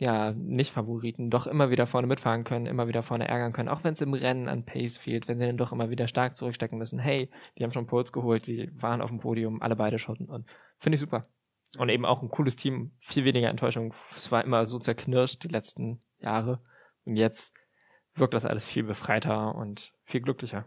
[0.00, 3.92] ja, Nicht-Favoriten doch immer wieder vorne mitfahren können, immer wieder vorne ärgern können, auch wenn
[3.92, 6.98] es im Rennen an Pace fehlt, wenn sie dann doch immer wieder stark zurückstecken müssen.
[6.98, 10.48] Hey, die haben schon Poles geholt, die waren auf dem Podium, alle beide schotten und
[10.78, 11.28] finde ich super.
[11.78, 13.92] Und eben auch ein cooles Team, viel weniger Enttäuschung.
[14.16, 16.60] Es war immer so zerknirscht die letzten Jahre.
[17.04, 17.54] Und jetzt
[18.14, 20.66] wirkt das alles viel befreiter und viel glücklicher.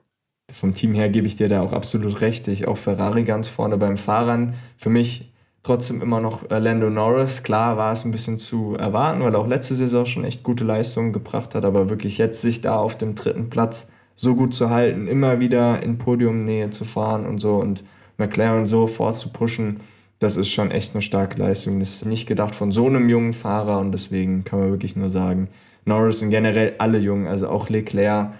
[0.51, 2.47] Vom Team her gebe ich dir da auch absolut recht.
[2.47, 4.55] Ich auch Ferrari ganz vorne beim Fahrern.
[4.77, 5.33] Für mich
[5.67, 7.43] trotzdem immer noch äh, Lando Norris.
[7.43, 10.63] Klar war es ein bisschen zu erwarten, weil er auch letzte Saison schon echt gute
[10.63, 14.69] Leistungen gebracht hat, aber wirklich jetzt sich da auf dem dritten Platz so gut zu
[14.69, 17.83] halten, immer wieder in Podiumnähe zu fahren und so und
[18.17, 19.81] McLaren so vorzupushen,
[20.19, 21.79] das ist schon echt eine starke Leistung.
[21.79, 25.09] Das ist nicht gedacht von so einem jungen Fahrer und deswegen kann man wirklich nur
[25.09, 25.49] sagen,
[25.85, 28.33] Norris und generell alle Jungen, also auch Leclerc,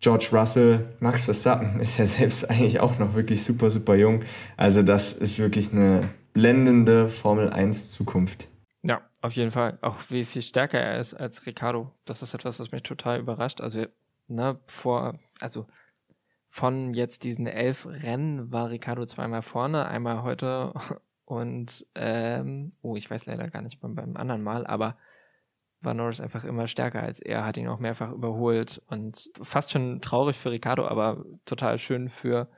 [0.00, 4.22] George Russell, Max Verstappen ist ja selbst eigentlich auch noch wirklich super, super jung.
[4.56, 6.08] Also das ist wirklich eine
[6.38, 8.48] blendende Formel 1 Zukunft.
[8.82, 9.78] Ja, auf jeden Fall.
[9.82, 11.92] Auch wie viel stärker er ist als Ricardo.
[12.04, 13.60] Das ist etwas, was mich total überrascht.
[13.60, 13.86] Also,
[14.28, 15.66] ne, vor, also
[16.48, 20.72] von jetzt diesen elf Rennen war Ricardo zweimal vorne, einmal heute
[21.24, 24.96] und ähm, oh, ich weiß leider gar nicht beim, beim anderen Mal, aber
[25.80, 30.00] war Norris einfach immer stärker als er, hat ihn auch mehrfach überholt und fast schon
[30.00, 32.48] traurig für Ricardo, aber total schön für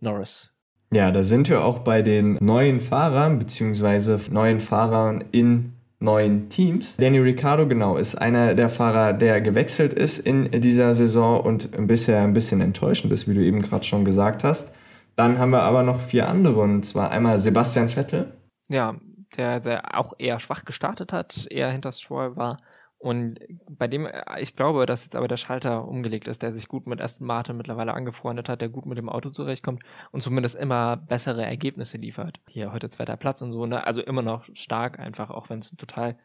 [0.00, 0.53] Norris.
[0.94, 6.94] Ja, da sind wir auch bei den neuen Fahrern, beziehungsweise neuen Fahrern in neuen Teams.
[6.98, 12.22] Danny Ricciardo, genau, ist einer der Fahrer, der gewechselt ist in dieser Saison und bisher
[12.22, 14.72] ein bisschen enttäuschend ist, wie du eben gerade schon gesagt hast.
[15.16, 18.32] Dann haben wir aber noch vier andere, und zwar einmal Sebastian Vettel.
[18.68, 18.94] Ja,
[19.36, 22.58] der sehr auch eher schwach gestartet hat, eher hinter Stroll war.
[23.04, 23.38] Und
[23.68, 24.08] bei dem,
[24.40, 27.54] ich glaube, dass jetzt aber der Schalter umgelegt ist, der sich gut mit Aston Martin
[27.54, 32.40] mittlerweile angefreundet hat, der gut mit dem Auto zurechtkommt und zumindest immer bessere Ergebnisse liefert.
[32.48, 33.86] Hier heute zweiter Platz und so, ne?
[33.86, 36.16] Also immer noch stark einfach, auch wenn es ein total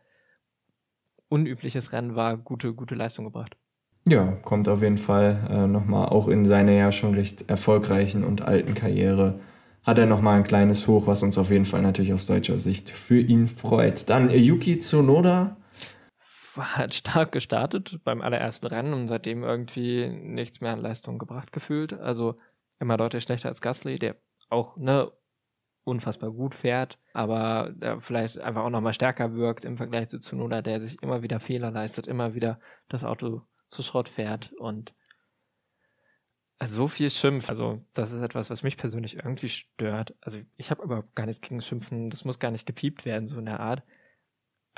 [1.27, 3.57] unübliches Rennen war, gute, gute Leistung gebracht.
[4.05, 8.41] Ja, kommt auf jeden Fall äh, nochmal auch in seiner ja schon recht erfolgreichen und
[8.41, 9.41] alten Karriere
[9.83, 12.89] hat er nochmal ein kleines Hoch, was uns auf jeden Fall natürlich aus deutscher Sicht
[12.89, 14.09] für ihn freut.
[14.09, 15.57] Dann Yuki Tsunoda.
[16.59, 21.93] Hat stark gestartet beim allerersten Rennen und seitdem irgendwie nichts mehr an Leistung gebracht gefühlt.
[21.93, 22.37] Also
[22.79, 24.15] immer deutlich schlechter als Gasly, der
[24.49, 25.11] auch ne,
[25.83, 30.79] unfassbar gut fährt, aber vielleicht einfach auch nochmal stärker wirkt im Vergleich zu Tsunoda, der
[30.79, 34.93] sich immer wieder Fehler leistet, immer wieder das Auto zu Schrott fährt und
[36.61, 40.13] so viel Schimpf, also das ist etwas, was mich persönlich irgendwie stört.
[40.19, 43.39] Also ich habe überhaupt gar nichts gegen Schimpfen, das muss gar nicht gepiept werden, so
[43.39, 43.81] in der Art.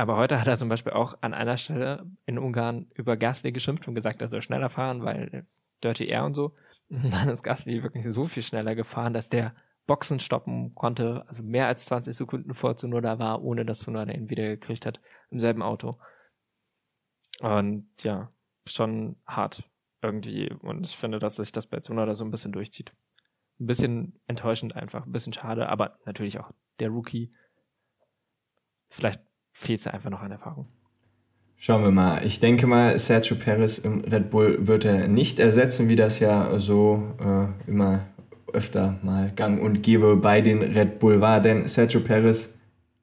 [0.02, 3.88] Aber heute hat er zum Beispiel auch an einer Stelle in Ungarn über Gasly geschimpft
[3.88, 5.46] und gesagt, er soll schneller fahren, weil
[5.84, 6.56] Dirty Air und so.
[6.90, 9.54] Und dann ist Gasly wirklich so viel schneller gefahren, dass der
[9.86, 14.32] Boxen stoppen konnte, also mehr als 20 Sekunden vor Zunoda war, ohne dass Zunoda ihn
[14.32, 16.00] wieder gekriegt hat, im selben Auto.
[17.40, 18.32] Und ja,
[18.66, 19.70] schon hart
[20.02, 20.52] irgendwie.
[20.52, 22.92] Und ich finde, dass sich das bei Zunoda so ein bisschen durchzieht.
[23.60, 27.32] Ein bisschen enttäuschend einfach, ein bisschen schade, aber natürlich auch der Rookie.
[28.90, 29.22] Vielleicht
[29.54, 30.68] fehlt es einfach noch an Erfahrung.
[31.58, 32.26] Schauen wir mal.
[32.26, 36.58] Ich denke mal, Sergio Perez im Red Bull wird er nicht ersetzen, wie das ja
[36.58, 38.08] so äh, immer
[38.52, 41.40] öfter mal gang und gäbe bei den Red Bull war.
[41.40, 42.58] Denn Sergio Perez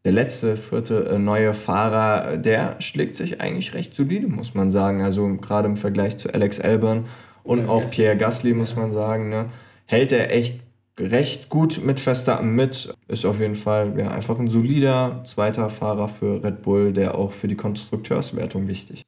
[0.04, 5.02] der letzte, vierte äh, neue Fahrer, der schlägt sich eigentlich recht solide, muss man sagen.
[5.02, 7.06] Also gerade im Vergleich zu Alex Albon
[7.44, 9.46] und ja, auch Pierre Gasly, muss man sagen, ne,
[9.87, 10.61] hält er echt
[10.98, 12.94] recht gut mit Verstappen mit.
[13.08, 17.32] Ist auf jeden Fall ja, einfach ein solider zweiter Fahrer für Red Bull, der auch
[17.32, 19.04] für die Konstrukteurswertung wichtig.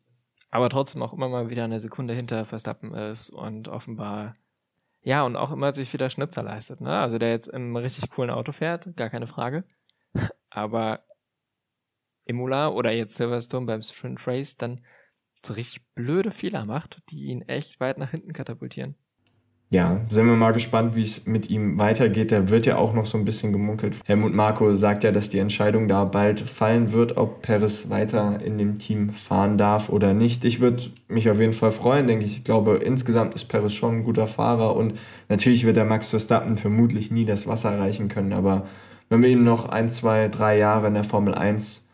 [0.51, 4.35] Aber trotzdem auch immer mal wieder eine Sekunde hinter Verstappen ist und offenbar
[5.03, 6.81] ja, und auch immer sich wieder Schnitzer leistet.
[6.81, 6.91] Ne?
[6.91, 9.65] Also der jetzt im richtig coolen Auto fährt, gar keine Frage.
[10.51, 11.05] Aber
[12.27, 14.85] Imola oder jetzt Silverstone beim Sprint Race dann
[15.43, 18.97] so richtig blöde Fehler macht, die ihn echt weit nach hinten katapultieren
[19.73, 22.33] ja, sind wir mal gespannt, wie es mit ihm weitergeht.
[22.33, 23.95] Da wird ja auch noch so ein bisschen gemunkelt.
[24.05, 28.59] Helmut Marko sagt ja, dass die Entscheidung da bald fallen wird, ob Perez weiter in
[28.59, 30.45] dem Team fahren darf oder nicht.
[30.45, 32.39] Ich würde mich auf jeden Fall freuen, denke ich.
[32.39, 34.95] Ich glaube, insgesamt ist Perez schon ein guter Fahrer und
[35.29, 38.33] natürlich wird der Max Verstappen vermutlich nie das Wasser erreichen können.
[38.33, 38.67] Aber
[39.09, 41.87] wenn wir ihn noch ein, zwei, drei Jahre in der Formel 1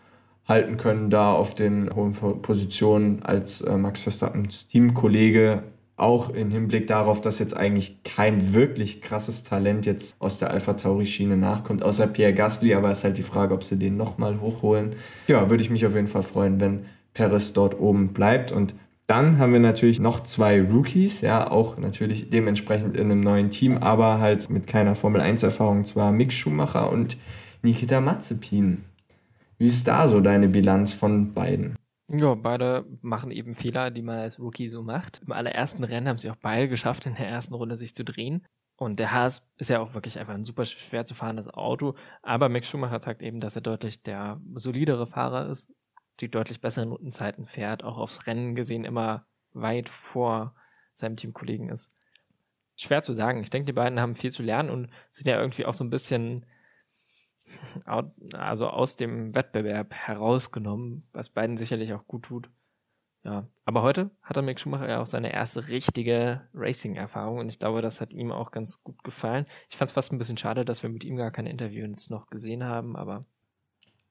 [0.49, 5.63] halten können, da auf den hohen Positionen als äh, Max Verstappens Teamkollege
[5.97, 10.75] auch im Hinblick darauf, dass jetzt eigentlich kein wirklich krasses Talent jetzt aus der Alpha
[10.75, 14.41] Tauri-Schiene nachkommt, außer Pierre Gasly, aber es ist halt die Frage, ob sie den nochmal
[14.41, 14.97] hochholen.
[15.27, 18.53] Ja, würde ich mich auf jeden Fall freuen, wenn Perez dort oben bleibt.
[18.53, 18.75] Und
[19.07, 23.79] dann haben wir natürlich noch zwei Rookies, ja, auch natürlich dementsprechend in einem neuen Team,
[23.79, 27.17] aber halt mit keiner Formel 1-Erfahrung, zwar Mick Schumacher und
[27.63, 28.85] Nikita Mazepin.
[29.59, 31.77] Wie ist da so deine Bilanz von beiden?
[32.09, 35.23] Ja, beide machen eben Fehler, die man als Rookie so macht.
[35.25, 38.47] Im allerersten Rennen haben sie auch beide geschafft, in der ersten Runde sich zu drehen.
[38.77, 41.95] Und der Haas ist ja auch wirklich einfach ein super schwer zu fahrendes Auto.
[42.23, 45.73] Aber Max Schumacher zeigt eben, dass er deutlich der solidere Fahrer ist,
[46.21, 50.55] die deutlich besseren Rundenzeiten fährt, auch aufs Rennen gesehen immer weit vor
[50.95, 51.93] seinem Teamkollegen ist.
[52.77, 53.41] Schwer zu sagen.
[53.41, 55.91] Ich denke, die beiden haben viel zu lernen und sind ja irgendwie auch so ein
[55.91, 56.45] bisschen
[58.33, 62.51] also aus dem Wettbewerb herausgenommen, was beiden sicherlich auch gut tut.
[63.27, 67.59] Ja, aber heute hat er Mick Schumacher ja auch seine erste richtige Racing-Erfahrung und ich
[67.59, 69.47] glaube, das hat ihm auch ganz gut gefallen.
[69.69, 72.31] Ich fand es fast ein bisschen schade, dass wir mit ihm gar keine Interviews noch
[72.31, 73.25] gesehen haben, aber.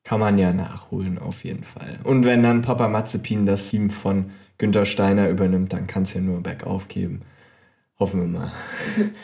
[0.03, 1.99] Kann man ja nachholen, auf jeden Fall.
[2.03, 6.19] Und wenn dann Papa Mazepin das Team von Günther Steiner übernimmt, dann kann es ja
[6.19, 7.21] nur bergauf geben.
[7.97, 8.51] Hoffen wir mal.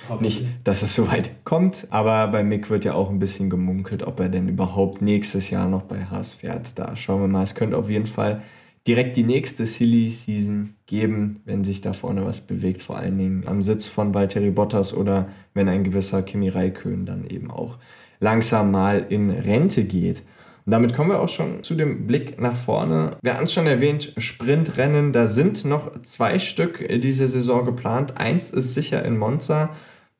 [0.07, 3.49] Hoffen Nicht, dass es so weit kommt, aber bei Mick wird ja auch ein bisschen
[3.49, 6.79] gemunkelt, ob er denn überhaupt nächstes Jahr noch bei Haas fährt.
[6.79, 7.43] Da schauen wir mal.
[7.43, 8.41] Es könnte auf jeden Fall
[8.87, 13.43] direkt die nächste Silly Season geben, wenn sich da vorne was bewegt, vor allen Dingen
[13.45, 17.77] am Sitz von Valtteri Bottas oder wenn ein gewisser Kimi Räikkönen dann eben auch
[18.19, 20.23] langsam mal in Rente geht.
[20.65, 23.17] Und damit kommen wir auch schon zu dem Blick nach vorne.
[23.21, 28.17] Wir haben es schon erwähnt, Sprintrennen, da sind noch zwei Stück diese Saison geplant.
[28.17, 29.71] Eins ist sicher in Monza,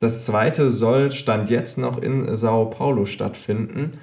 [0.02, 4.00] das zweite soll Stand jetzt noch in Sao Paulo stattfinden.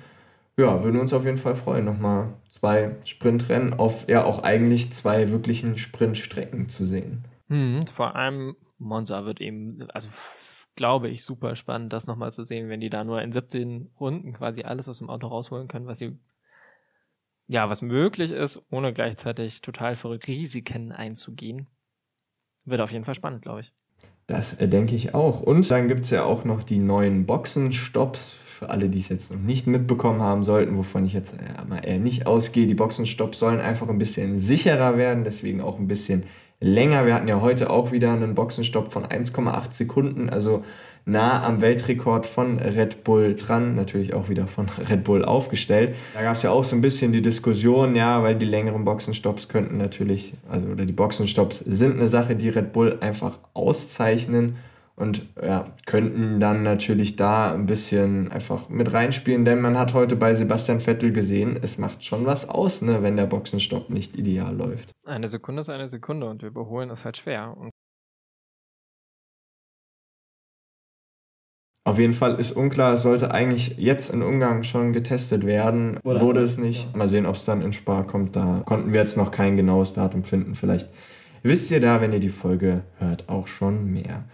[0.57, 5.31] Ja, würden uns auf jeden Fall freuen, nochmal zwei Sprintrennen auf ja auch eigentlich zwei
[5.33, 7.24] wirklichen Sprintstrecken zu sehen.
[7.48, 10.09] Hm, vor allem Monza wird eben, also
[10.79, 14.33] glaube ich, super spannend, das nochmal zu sehen, wenn die da nur in 17 Runden
[14.33, 16.17] quasi alles aus dem Auto rausholen können, was sie
[17.49, 21.67] ja, was möglich ist, ohne gleichzeitig total verrückt Risiken einzugehen.
[22.64, 23.73] Wird auf jeden Fall spannend, glaube ich.
[24.29, 25.41] Das äh, denke ich auch.
[25.41, 29.33] Und dann gibt es ja auch noch die neuen Boxenstopps für alle, die es jetzt
[29.33, 32.67] noch nicht mitbekommen haben sollten, wovon ich jetzt äh, mal eher nicht ausgehe.
[32.67, 36.25] Die Boxenstopps sollen einfach ein bisschen sicherer werden, deswegen auch ein bisschen
[36.61, 37.07] länger.
[37.07, 40.62] Wir hatten ja heute auch wieder einen Boxenstopp von 1,8 Sekunden, also
[41.05, 45.94] nah am Weltrekord von Red Bull dran, natürlich auch wieder von Red Bull aufgestellt.
[46.14, 49.49] Da gab es ja auch so ein bisschen die Diskussion, ja, weil die längeren Boxenstopps
[49.49, 54.57] könnten natürlich, also oder die Boxenstopps sind eine Sache, die Red Bull einfach auszeichnen
[54.98, 60.16] und ja, könnten dann natürlich da ein bisschen einfach mit reinspielen, denn man hat heute
[60.16, 64.54] bei Sebastian Vettel gesehen, es macht schon was aus, ne, wenn der Boxenstopp nicht ideal
[64.56, 64.90] läuft.
[65.06, 67.54] Eine Sekunde ist eine Sekunde und wir überholen ist halt schwer.
[67.56, 67.70] Und
[71.88, 75.96] Auf jeden Fall ist unklar, es sollte eigentlich jetzt in Ungarn schon getestet werden.
[76.04, 76.94] Oder Wurde es nicht.
[76.94, 78.37] Mal sehen, ob es dann in Spa kommt.
[78.37, 80.54] Da konnten wir jetzt noch kein genaues Datum finden.
[80.54, 80.90] Vielleicht
[81.42, 84.24] wisst ihr da, wenn ihr die Folge hört, auch schon mehr.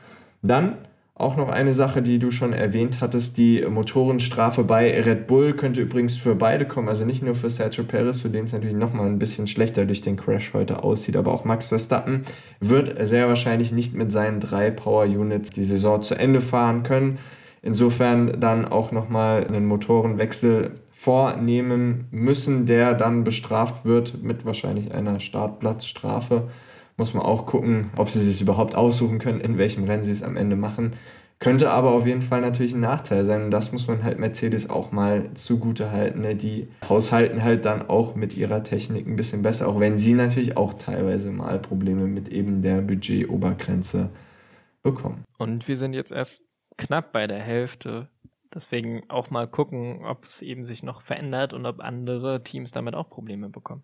[0.44, 0.76] Dann
[1.14, 5.80] auch noch eine Sache, die du schon erwähnt hattest, die Motorenstrafe bei Red Bull könnte
[5.80, 9.06] übrigens für beide kommen, also nicht nur für Sergio Perez, für den es natürlich nochmal
[9.06, 12.24] ein bisschen schlechter durch den Crash heute aussieht, aber auch Max Verstappen
[12.60, 17.18] wird sehr wahrscheinlich nicht mit seinen drei Power Units die Saison zu Ende fahren können.
[17.62, 25.20] Insofern dann auch nochmal einen Motorenwechsel vornehmen müssen, der dann bestraft wird mit wahrscheinlich einer
[25.20, 26.48] Startplatzstrafe
[26.96, 30.22] muss man auch gucken, ob sie es überhaupt aussuchen können, in welchem Rennen sie es
[30.22, 30.92] am Ende machen
[31.44, 33.42] Könnte aber auf jeden Fall natürlich ein Nachteil sein.
[33.44, 36.22] Und das muss man halt Mercedes auch mal zugute halten.
[36.22, 36.36] Ne?
[36.36, 40.56] Die haushalten halt dann auch mit ihrer Technik ein bisschen besser, auch wenn sie natürlich
[40.56, 44.10] auch teilweise mal Probleme mit eben der Budgetobergrenze
[44.82, 45.24] bekommen.
[45.36, 46.40] Und wir sind jetzt erst
[46.78, 48.08] knapp bei der Hälfte.
[48.54, 52.94] Deswegen auch mal gucken, ob es eben sich noch verändert und ob andere Teams damit
[52.94, 53.82] auch Probleme bekommen.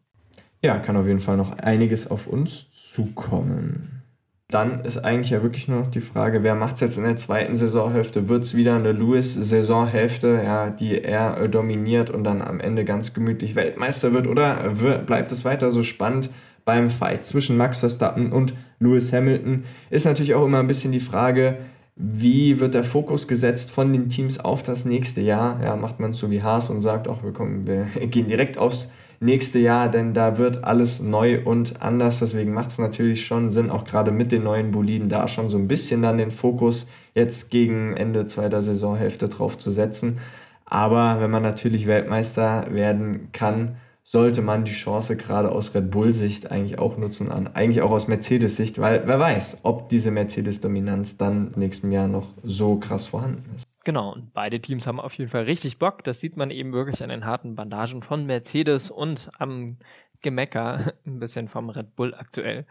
[0.62, 4.02] Ja, kann auf jeden Fall noch einiges auf uns zukommen.
[4.50, 7.16] Dann ist eigentlich ja wirklich nur noch die Frage, wer macht es jetzt in der
[7.16, 8.28] zweiten Saisonhälfte?
[8.28, 13.14] Wird es wieder eine Lewis-Saisonhälfte, ja, die er äh, dominiert und dann am Ende ganz
[13.14, 14.26] gemütlich Weltmeister wird?
[14.26, 14.70] Oder
[15.06, 16.30] bleibt es weiter so spannend
[16.64, 19.64] beim Fight zwischen Max Verstappen und Lewis Hamilton?
[19.88, 21.58] Ist natürlich auch immer ein bisschen die Frage,
[21.94, 25.62] wie wird der Fokus gesetzt von den Teams auf das nächste Jahr?
[25.62, 28.90] Ja, macht man so wie Haas und sagt, auch wir, kommen, wir gehen direkt aufs
[29.20, 32.18] nächste Jahr, denn da wird alles neu und anders.
[32.18, 35.58] Deswegen macht es natürlich schon Sinn, auch gerade mit den neuen Boliden da schon so
[35.58, 40.18] ein bisschen dann den Fokus jetzt gegen Ende zweiter Saisonhälfte drauf zu setzen.
[40.64, 43.76] Aber wenn man natürlich Weltmeister werden kann,
[44.10, 48.08] sollte man die Chance gerade aus Red Bull-Sicht eigentlich auch nutzen, an, eigentlich auch aus
[48.08, 53.68] Mercedes-Sicht, weil wer weiß, ob diese Mercedes-Dominanz dann nächsten Jahr noch so krass vorhanden ist.
[53.84, 56.02] Genau, und beide Teams haben auf jeden Fall richtig Bock.
[56.02, 59.78] Das sieht man eben wirklich an den harten Bandagen von Mercedes und am
[60.22, 62.66] Gemecker, ein bisschen vom Red Bull aktuell,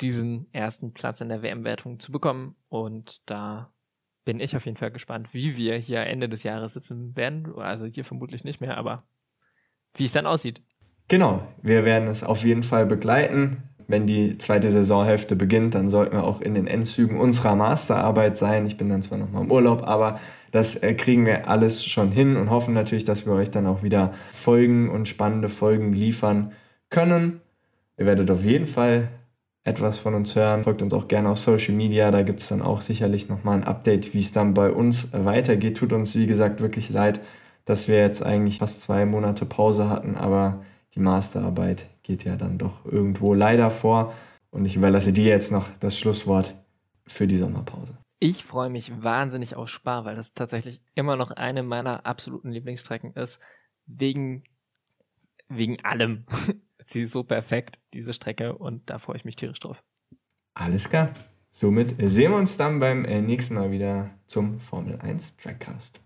[0.00, 2.56] diesen ersten Platz in der WM-Wertung zu bekommen.
[2.68, 3.72] Und da
[4.24, 7.54] bin ich auf jeden Fall gespannt, wie wir hier Ende des Jahres sitzen werden.
[7.56, 9.04] Also hier vermutlich nicht mehr, aber
[9.94, 10.60] wie es dann aussieht.
[11.12, 16.16] Genau, wir werden es auf jeden Fall begleiten wenn die zweite Saisonhälfte beginnt, dann sollten
[16.16, 18.66] wir auch in den Endzügen unserer Masterarbeit sein.
[18.66, 20.18] Ich bin dann zwar nochmal im Urlaub, aber
[20.50, 23.82] das äh, kriegen wir alles schon hin und hoffen natürlich, dass wir euch dann auch
[23.82, 26.52] wieder Folgen und spannende Folgen liefern
[26.88, 27.42] können.
[27.98, 29.08] Ihr werdet auf jeden Fall
[29.62, 30.64] etwas von uns hören.
[30.64, 33.64] Folgt uns auch gerne auf Social Media, da gibt es dann auch sicherlich nochmal ein
[33.64, 35.76] Update, wie es dann bei uns weitergeht.
[35.76, 37.20] Tut uns, wie gesagt, wirklich leid,
[37.66, 40.62] dass wir jetzt eigentlich fast zwei Monate Pause hatten, aber
[40.94, 44.12] die Masterarbeit geht ja dann doch irgendwo leider vor.
[44.50, 46.54] Und ich überlasse dir jetzt noch das Schlusswort
[47.06, 47.96] für die Sommerpause.
[48.18, 53.14] Ich freue mich wahnsinnig auf Spa, weil das tatsächlich immer noch eine meiner absoluten Lieblingsstrecken
[53.14, 53.40] ist.
[53.86, 54.44] Wegen,
[55.48, 56.24] wegen allem.
[56.86, 59.82] Sie ist so perfekt, diese Strecke, und da freue ich mich tierisch drauf.
[60.54, 61.14] Alles klar.
[61.50, 66.02] Somit sehen wir uns dann beim äh, nächsten Mal wieder zum Formel 1 Trackcast.